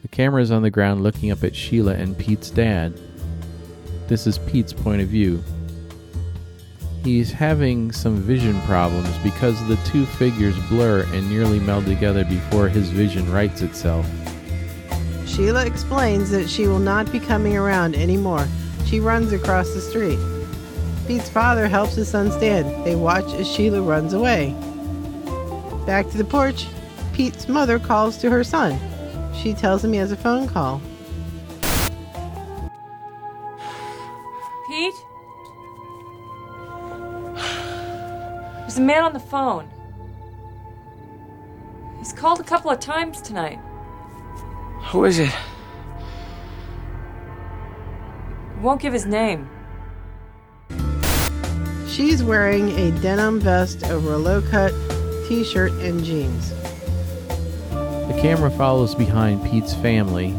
[0.03, 3.01] The camera is on the ground looking up at Sheila and Pete's dad.
[4.07, 5.43] This is Pete's point of view.
[7.05, 12.67] He's having some vision problems because the two figures blur and nearly meld together before
[12.67, 14.07] his vision rights itself.
[15.27, 18.49] Sheila explains that she will not be coming around anymore.
[18.87, 20.19] She runs across the street.
[21.07, 22.87] Pete's father helps his son stand.
[22.87, 24.57] They watch as Sheila runs away.
[25.85, 26.67] Back to the porch,
[27.13, 28.81] Pete's mother calls to her son.
[29.35, 30.81] She tells him he has a phone call.
[34.67, 34.95] Pete?
[38.75, 39.69] There's a man on the phone.
[42.01, 43.61] He's called a couple of times tonight.
[44.87, 45.31] Who is it?
[48.53, 49.49] He won't give his name.
[51.87, 54.73] She's wearing a denim vest over a low cut
[55.29, 56.51] t shirt and jeans.
[57.71, 60.35] The camera follows behind Pete's family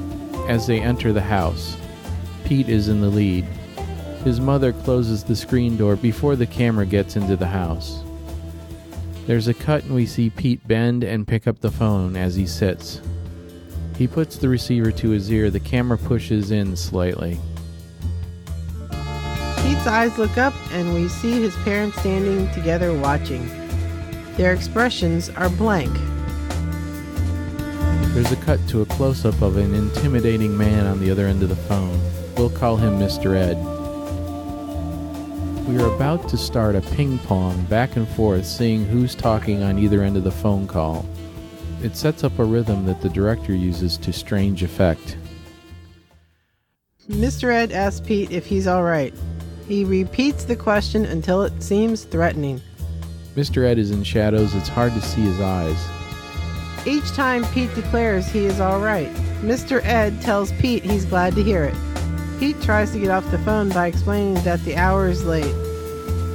[0.50, 1.78] as they enter the house.
[2.44, 3.46] Pete is in the lead.
[4.26, 8.05] His mother closes the screen door before the camera gets into the house.
[9.26, 12.46] There's a cut and we see Pete bend and pick up the phone as he
[12.46, 13.02] sits.
[13.98, 17.40] He puts the receiver to his ear, the camera pushes in slightly.
[19.62, 23.48] Pete's eyes look up and we see his parents standing together watching.
[24.38, 25.94] Their expressions are blank.
[28.14, 31.42] There's a cut to a close up of an intimidating man on the other end
[31.42, 32.00] of the phone.
[32.38, 33.36] We'll call him Mr.
[33.36, 33.75] Ed.
[35.68, 39.80] We are about to start a ping pong back and forth, seeing who's talking on
[39.80, 41.08] either end of the phone call.
[41.82, 45.18] It sets up a rhythm that the director uses to strange effect.
[47.10, 47.52] Mr.
[47.52, 49.16] Ed asks Pete if he's alright.
[49.68, 52.62] He repeats the question until it seems threatening.
[53.36, 53.66] Mr.
[53.66, 55.88] Ed is in shadows, it's hard to see his eyes.
[56.86, 59.12] Each time Pete declares he is alright,
[59.42, 59.84] Mr.
[59.84, 61.76] Ed tells Pete he's glad to hear it.
[62.40, 65.56] Pete tries to get off the phone by explaining that the hour is late.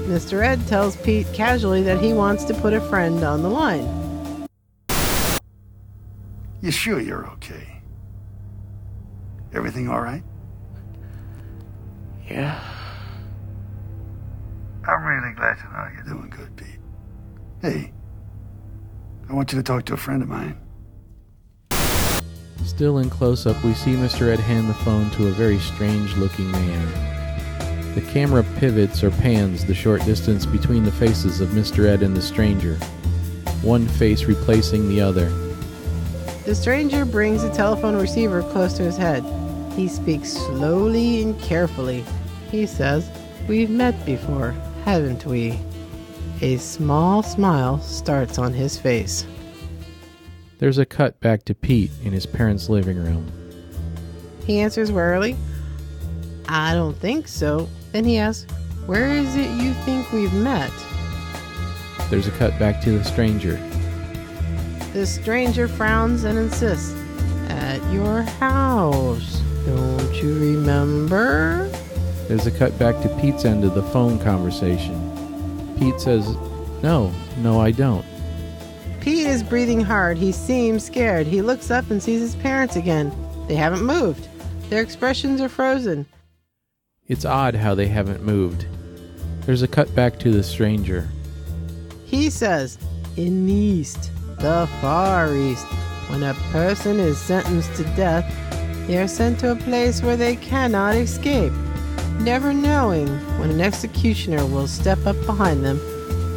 [0.08, 0.42] Mr.
[0.42, 3.86] Ed tells Pete casually that he wants to put a friend on the line.
[6.62, 7.82] You sure you're okay?
[9.52, 10.22] Everything all right?
[12.28, 12.58] Yeah.
[14.88, 16.78] I'm really glad to know you're doing good, Pete.
[17.60, 17.92] Hey,
[19.28, 20.58] I want you to talk to a friend of mine.
[22.64, 24.32] Still in close up, we see Mr.
[24.32, 27.94] Ed hand the phone to a very strange looking man.
[27.94, 31.86] The camera pivots or pans the short distance between the faces of Mr.
[31.86, 32.76] Ed and the stranger,
[33.62, 35.28] one face replacing the other.
[36.44, 39.24] The stranger brings the telephone receiver close to his head.
[39.76, 42.04] He speaks slowly and carefully.
[42.50, 43.10] He says,
[43.48, 44.52] We've met before,
[44.84, 45.58] haven't we?
[46.42, 49.26] A small smile starts on his face.
[50.60, 53.32] There's a cut back to Pete in his parents' living room.
[54.44, 55.34] He answers warily,
[56.48, 57.66] I don't think so.
[57.92, 58.50] Then he asks,
[58.84, 60.70] Where is it you think we've met?
[62.10, 63.56] There's a cut back to the stranger.
[64.92, 66.92] The stranger frowns and insists,
[67.48, 69.40] At your house.
[69.64, 71.68] Don't you remember?
[72.28, 75.76] There's a cut back to Pete's end of the phone conversation.
[75.78, 76.36] Pete says,
[76.82, 78.04] No, no, I don't.
[79.00, 80.18] Pete is breathing hard.
[80.18, 81.26] He seems scared.
[81.26, 83.10] He looks up and sees his parents again.
[83.48, 84.28] They haven't moved.
[84.68, 86.04] Their expressions are frozen.
[87.08, 88.66] It's odd how they haven't moved.
[89.46, 91.08] There's a cut back to the stranger.
[92.04, 92.78] He says,
[93.16, 95.64] In the East, the Far East,
[96.08, 98.26] when a person is sentenced to death,
[98.86, 101.52] they are sent to a place where they cannot escape,
[102.20, 105.80] never knowing when an executioner will step up behind them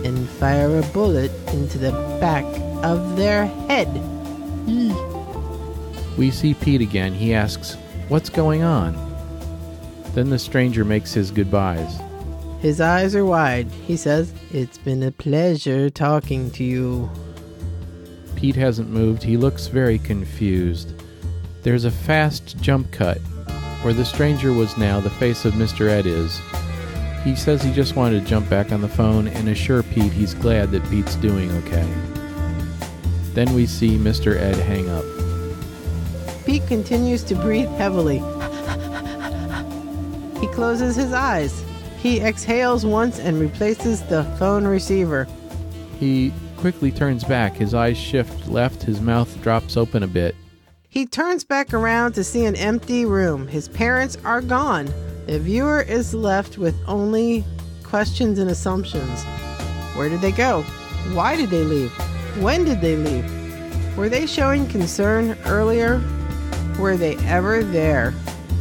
[0.03, 2.45] and fire a bullet into the back
[2.83, 3.87] of their head.
[6.17, 7.13] We see Pete again.
[7.13, 7.75] He asks,
[8.07, 8.93] What's going on?
[10.13, 11.99] Then the stranger makes his goodbyes.
[12.59, 13.67] His eyes are wide.
[13.71, 17.09] He says, It's been a pleasure talking to you.
[18.35, 19.23] Pete hasn't moved.
[19.23, 20.93] He looks very confused.
[21.63, 23.19] There's a fast jump cut
[23.83, 25.89] where the stranger was now the face of Mr.
[25.89, 26.39] Ed is.
[27.23, 30.33] He says he just wanted to jump back on the phone and assure Pete he's
[30.33, 31.87] glad that Pete's doing okay.
[33.33, 34.35] Then we see Mr.
[34.35, 35.05] Ed hang up.
[36.45, 38.17] Pete continues to breathe heavily.
[40.41, 41.63] he closes his eyes.
[41.97, 45.25] He exhales once and replaces the phone receiver.
[45.99, 47.55] He quickly turns back.
[47.55, 50.35] His eyes shift left, his mouth drops open a bit.
[50.89, 53.47] He turns back around to see an empty room.
[53.47, 54.93] His parents are gone.
[55.25, 57.45] The viewer is left with only
[57.83, 59.23] questions and assumptions.
[59.95, 60.63] Where did they go?
[61.13, 61.91] Why did they leave?
[62.41, 63.97] When did they leave?
[63.97, 66.01] Were they showing concern earlier?
[66.77, 68.13] Were they ever there?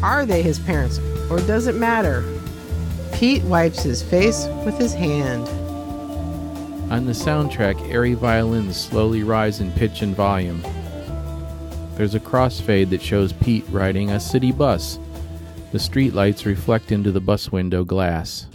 [0.03, 1.01] Are they his parents?
[1.31, 2.25] Or does it matter?
[3.13, 5.49] Pete wipes his face with his hand.
[6.93, 10.63] On the soundtrack, airy violins slowly rise in pitch and volume.
[11.97, 14.99] There's a crossfade that shows Pete riding a city bus.
[15.73, 18.47] The streetlights reflect into the bus window glass.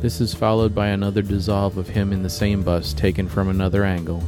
[0.00, 3.84] This is followed by another dissolve of him in the same bus taken from another
[3.84, 4.22] angle.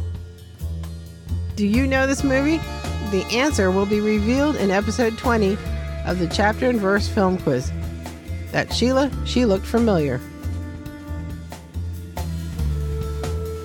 [1.56, 2.58] Do you know this movie?
[3.12, 5.56] The answer will be revealed in episode 20
[6.04, 7.72] of the chapter and verse film quiz.
[8.50, 10.20] That Sheila, she looked familiar.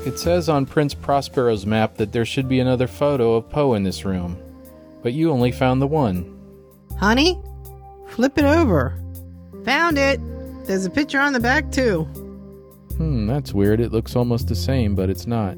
[0.06, 3.84] It says on Prince Prospero's map that there should be another photo of Poe in
[3.84, 4.38] this room,
[5.04, 6.34] but you only found the one.
[6.98, 7.41] Honey,
[8.18, 8.99] flip it over.
[9.63, 10.20] Found it.
[10.65, 12.01] There's a picture on the back, too.
[12.97, 13.80] Hmm, that's weird.
[13.80, 15.55] It looks almost the same, but it's not.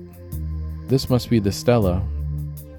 [0.89, 2.05] This must be the Stella.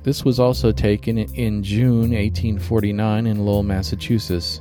[0.03, 4.61] This was also taken in June 1849 in Lowell, Massachusetts.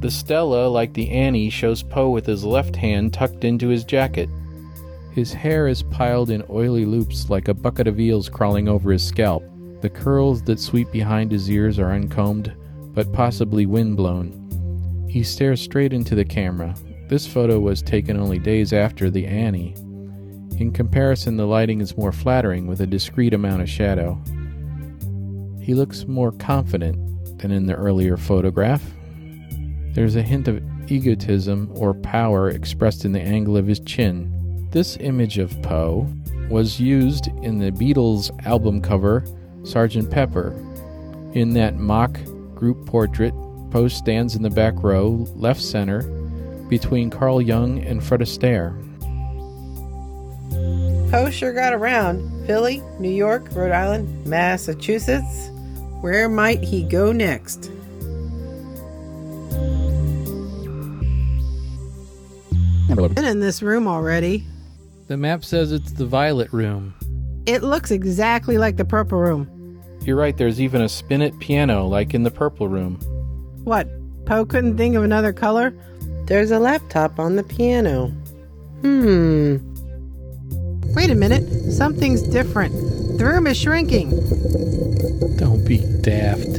[0.00, 4.28] The Stella, like the Annie, shows Poe with his left hand tucked into his jacket.
[5.12, 9.02] His hair is piled in oily loops like a bucket of eels crawling over his
[9.02, 9.42] scalp.
[9.80, 12.52] The curls that sweep behind his ears are uncombed,
[12.98, 15.06] but possibly windblown.
[15.08, 16.74] He stares straight into the camera.
[17.06, 19.74] This photo was taken only days after the Annie.
[20.58, 24.20] In comparison, the lighting is more flattering with a discreet amount of shadow.
[25.62, 28.82] He looks more confident than in the earlier photograph.
[29.92, 34.66] There's a hint of egotism or power expressed in the angle of his chin.
[34.72, 36.12] This image of Poe
[36.50, 39.20] was used in the Beatles album cover
[39.62, 40.10] Sgt.
[40.10, 40.50] Pepper.
[41.34, 42.18] In that mock
[42.58, 43.32] group portrait,
[43.70, 46.02] Poe stands in the back row, left center,
[46.68, 48.74] between Carl Jung and Fred Astaire.
[51.10, 52.46] Poe sure got around.
[52.46, 55.50] Philly, New York, Rhode Island, Massachusetts.
[56.00, 57.70] Where might he go next?
[62.88, 64.44] Been in this room already.
[65.06, 66.94] The map says it's the Violet Room.
[67.46, 69.57] It looks exactly like the Purple Room.
[70.08, 72.94] You're right, there's even a spinet piano like in the Purple Room.
[73.64, 73.86] What?
[74.24, 75.74] Poe couldn't think of another color?
[76.24, 78.06] There's a laptop on the piano.
[78.80, 79.58] Hmm.
[80.94, 81.46] Wait a minute.
[81.70, 82.72] Something's different.
[83.18, 84.08] The room is shrinking.
[85.36, 86.56] Don't be daft.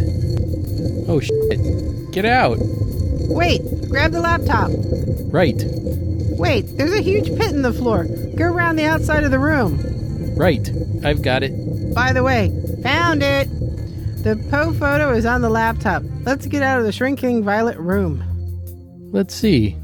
[1.08, 2.12] Oh shit.
[2.12, 2.60] Get out.
[2.60, 4.70] Wait, grab the laptop.
[5.34, 5.60] Right.
[6.38, 8.04] Wait, there's a huge pit in the floor.
[8.36, 10.36] Go around the outside of the room.
[10.36, 10.72] Right.
[11.04, 11.96] I've got it.
[11.96, 12.52] By the way,
[13.10, 13.50] found it.
[14.24, 16.04] The Poe photo is on the laptop.
[16.26, 18.24] Let's get out of the shrinking violet room.
[19.12, 19.76] Let's see.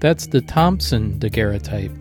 [0.00, 1.92] That's the Thompson daguerreotype.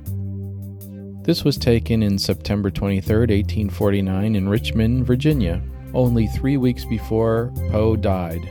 [1.26, 5.62] This was taken in September 23, 1849, in Richmond, Virginia,
[5.94, 8.42] only three weeks before Poe died.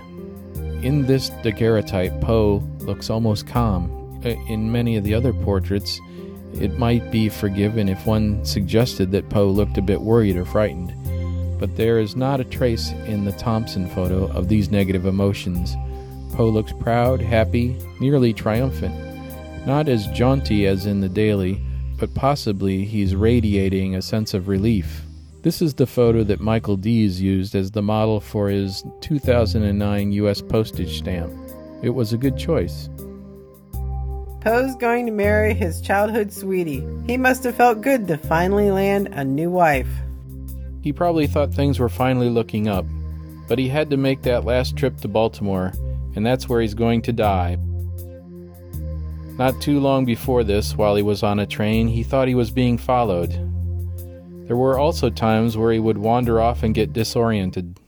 [0.85, 3.91] In this daguerreotype, Poe looks almost calm.
[4.25, 6.01] Uh, In many of the other portraits,
[6.55, 10.95] it might be forgiven if one suggested that Poe looked a bit worried or frightened.
[11.63, 15.77] But there is not a trace in the Thompson photo of these negative emotions.
[16.35, 18.93] Poe looks proud, happy, nearly triumphant.
[19.65, 21.63] Not as jaunty as in the Daly,
[22.01, 25.03] but possibly he's radiating a sense of relief.
[25.43, 30.43] This is the photo that Michael Deas used as the model for his 2009 U.S.
[30.43, 31.33] postage stamp.
[31.81, 32.89] It was a good choice.
[34.41, 36.85] Poe's going to marry his childhood sweetie.
[37.07, 39.87] He must have felt good to finally land a new wife.
[40.83, 42.85] He probably thought things were finally looking up,
[43.49, 45.73] but he had to make that last trip to Baltimore,
[46.17, 47.57] and that's where he's going to die.
[49.39, 52.51] Not too long before this, while he was on a train, he thought he was
[52.51, 53.31] being followed.
[54.47, 57.79] There were also times where he would wander off and get disoriented.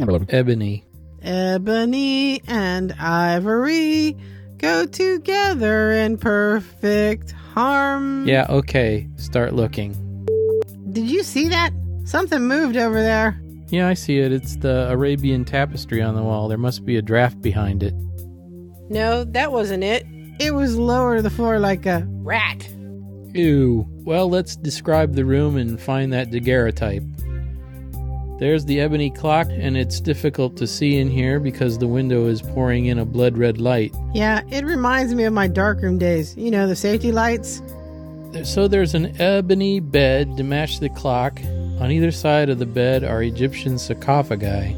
[0.00, 0.84] Ebony.
[1.20, 4.16] Ebony and ivory
[4.58, 8.26] go together in perfect harm.
[8.26, 10.11] Yeah, okay, start looking.
[10.92, 11.72] Did you see that?
[12.04, 13.40] Something moved over there.
[13.68, 14.32] Yeah, I see it.
[14.32, 16.48] It's the Arabian tapestry on the wall.
[16.48, 17.94] There must be a draft behind it.
[18.90, 20.04] No, that wasn't it.
[20.38, 22.68] It was lower to the floor like a rat.
[23.32, 23.86] Ew.
[24.04, 27.04] Well, let's describe the room and find that daguerreotype.
[28.38, 32.42] There's the ebony clock, and it's difficult to see in here because the window is
[32.42, 33.94] pouring in a blood red light.
[34.12, 36.36] Yeah, it reminds me of my darkroom days.
[36.36, 37.62] You know, the safety lights?
[38.44, 41.40] So there's an ebony bed to match the clock.
[41.80, 44.74] On either side of the bed are Egyptian sarcophagi.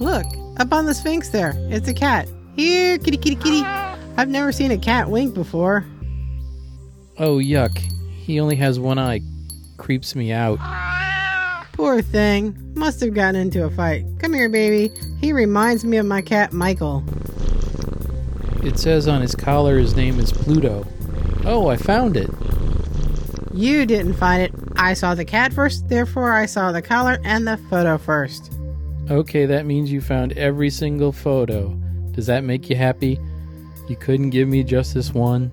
[0.00, 0.26] Look,
[0.58, 1.54] up on the Sphinx there.
[1.70, 2.28] It's a cat.
[2.56, 3.62] Here, kitty, kitty, kitty.
[4.16, 5.84] I've never seen a cat wink before.
[7.18, 7.76] Oh, yuck.
[7.78, 9.20] He only has one eye.
[9.76, 10.58] Creeps me out.
[11.72, 12.56] Poor thing.
[12.74, 14.04] Must have gotten into a fight.
[14.18, 14.92] Come here, baby.
[15.20, 17.04] He reminds me of my cat, Michael.
[18.62, 20.86] It says on his collar his name is Pluto.
[21.44, 22.30] Oh, I found it.
[23.52, 24.52] You didn't find it.
[24.76, 28.52] I saw the cat first, therefore I saw the collar and the photo first.
[29.10, 31.70] Okay, that means you found every single photo.
[32.12, 33.18] Does that make you happy?
[33.88, 35.50] You couldn't give me just this one?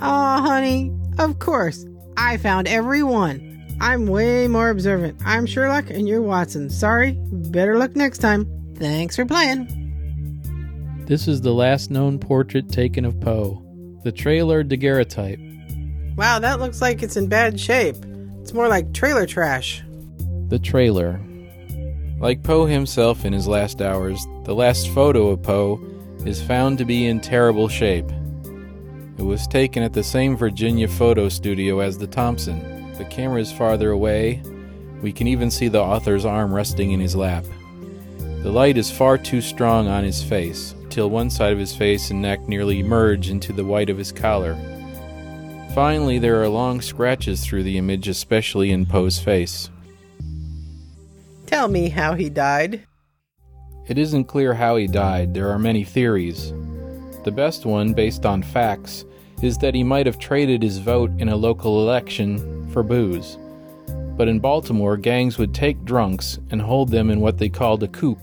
[0.00, 1.86] Aw, honey, of course.
[2.16, 3.46] I found every one.
[3.80, 5.20] I'm way more observant.
[5.24, 6.68] I'm Sherlock and you're Watson.
[6.68, 8.46] Sorry, better luck next time.
[8.74, 9.66] Thanks for playing.
[11.06, 13.64] This is the last known portrait taken of Poe.
[14.08, 15.38] The Traylor daguerreotype.
[16.16, 17.96] Wow, that looks like it's in bad shape.
[18.40, 19.82] It's more like trailer trash.
[20.48, 21.20] The trailer.
[22.18, 25.78] Like Poe himself in his last hours, the last photo of Poe
[26.24, 28.10] is found to be in terrible shape.
[29.18, 32.90] It was taken at the same Virginia photo studio as the Thompson.
[32.94, 34.40] The camera is farther away.
[35.02, 37.44] We can even see the author's arm resting in his lap.
[38.42, 42.10] The light is far too strong on his face, till one side of his face
[42.10, 44.56] and neck nearly merge into the white of his collar.
[45.74, 49.70] Finally, there are long scratches through the image, especially in Poe's face.
[51.46, 52.82] Tell me how he died.
[53.86, 55.32] It isn't clear how he died.
[55.32, 56.52] There are many theories.
[57.24, 59.04] The best one, based on facts,
[59.42, 63.38] is that he might have traded his vote in a local election for booze.
[64.16, 67.88] But in Baltimore, gangs would take drunks and hold them in what they called a
[67.88, 68.18] coop.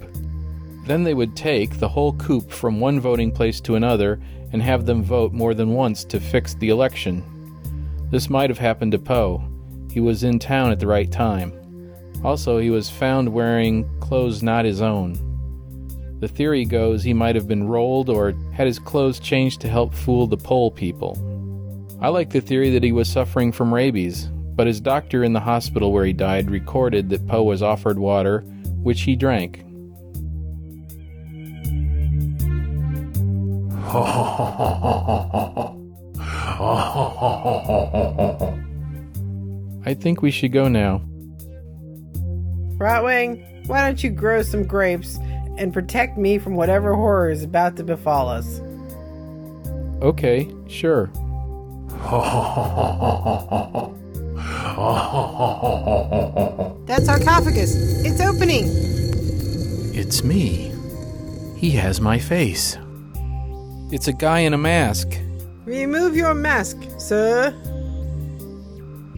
[0.85, 4.19] Then they would take the whole coop from one voting place to another
[4.51, 7.23] and have them vote more than once to fix the election.
[8.11, 9.43] This might have happened to Poe.
[9.91, 11.51] He was in town at the right time.
[12.23, 15.19] Also, he was found wearing clothes not his own.
[16.19, 19.93] The theory goes he might have been rolled or had his clothes changed to help
[19.93, 21.17] fool the poll people.
[21.99, 25.39] I like the theory that he was suffering from rabies, but his doctor in the
[25.39, 28.41] hospital where he died recorded that Poe was offered water,
[28.81, 29.63] which he drank.
[39.85, 41.01] I think we should go now.
[42.77, 45.17] Rotwing, why don't you grow some grapes
[45.57, 48.59] and protect me from whatever horror is about to befall us?
[50.01, 51.09] Okay, sure.
[56.85, 57.75] That sarcophagus.
[58.03, 58.65] It's opening.
[59.95, 60.73] It's me.
[61.55, 62.77] He has my face.
[63.91, 65.19] It's a guy in a mask.
[65.65, 67.53] Remove your mask, sir.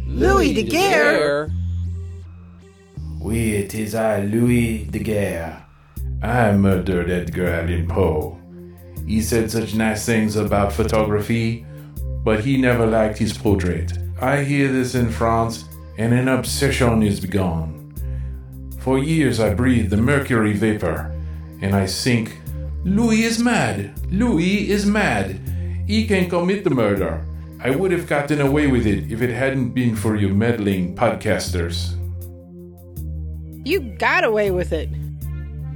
[0.05, 1.49] Louis Daguerre.
[3.21, 5.65] Oui, it is I, Louis Daguerre.
[6.21, 8.37] I murdered Edgar Allan Poe.
[9.05, 11.65] He said such nice things about photography,
[12.25, 13.97] but he never liked his portrait.
[14.19, 15.63] I hear this in France,
[15.97, 17.93] and an obsession is begun.
[18.79, 21.15] For years I breathed the mercury vapor,
[21.61, 22.37] and I think,
[22.87, 23.91] Louis is mad.
[24.13, 25.41] Louis is mad.
[25.87, 27.25] He can commit the murder.
[27.59, 31.95] I would have gotten away with it if it hadn't been for you meddling podcasters.
[33.67, 34.87] You got away with it.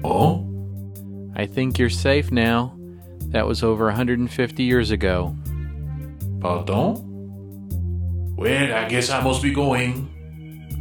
[0.05, 0.47] Oh?
[1.36, 2.78] I think you're safe now.
[3.32, 5.36] That was over 150 years ago.
[6.39, 6.95] Pardon?
[8.38, 10.07] Well, I guess I must be going.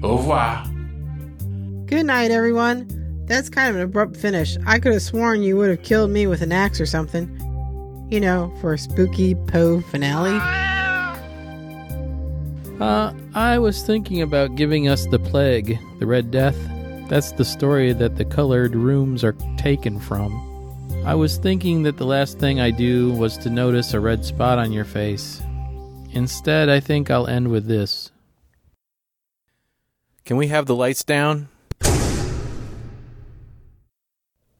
[0.05, 0.65] Au revoir.
[1.87, 3.00] Good night, everyone.
[3.31, 4.57] That's kind of an abrupt finish.
[4.67, 7.31] I could have sworn you would have killed me with an axe or something.
[8.11, 10.37] You know, for a spooky Poe finale.
[12.81, 16.59] Uh, I was thinking about giving us the plague, the Red Death.
[17.09, 20.33] That's the story that the colored rooms are taken from.
[21.07, 24.59] I was thinking that the last thing I do was to notice a red spot
[24.59, 25.41] on your face.
[26.11, 28.11] Instead, I think I'll end with this.
[30.25, 31.49] Can we have the lights down?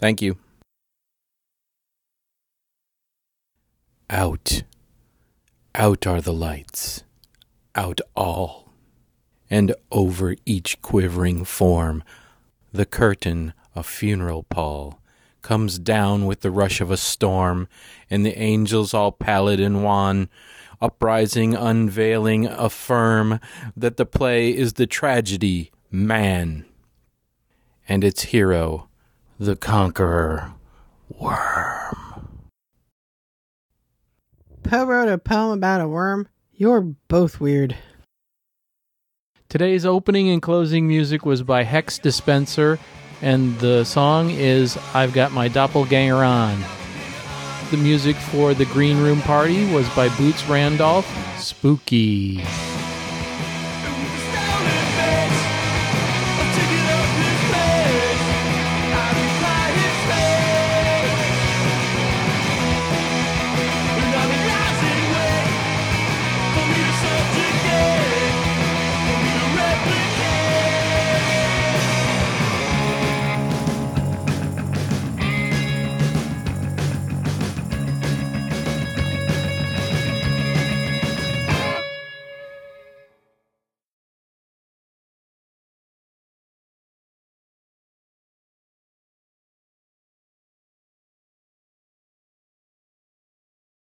[0.01, 0.39] Thank you.
[4.09, 4.63] Out.
[5.75, 7.05] Out are the lights.
[7.75, 8.73] Out all.
[9.51, 12.03] And over each quivering form,
[12.73, 15.01] the curtain, a funeral pall,
[15.43, 17.69] comes down with the rush of a storm,
[18.09, 20.29] and the angels all pallid and wan,
[20.81, 23.41] uprising, unveiling, affirm
[23.77, 26.65] that the play is the tragedy, man,
[27.89, 28.90] and its hero,
[29.41, 30.53] the conqueror,
[31.09, 31.97] worm.
[34.63, 36.29] Poe wrote a poem about a worm.
[36.53, 37.75] You're both weird.
[39.49, 42.79] Today's opening and closing music was by Hex Dispenser,
[43.23, 46.63] and the song is I've Got My Doppelganger On.
[47.71, 51.07] The music for the Green Room Party was by Boots Randolph.
[51.39, 52.45] Spooky.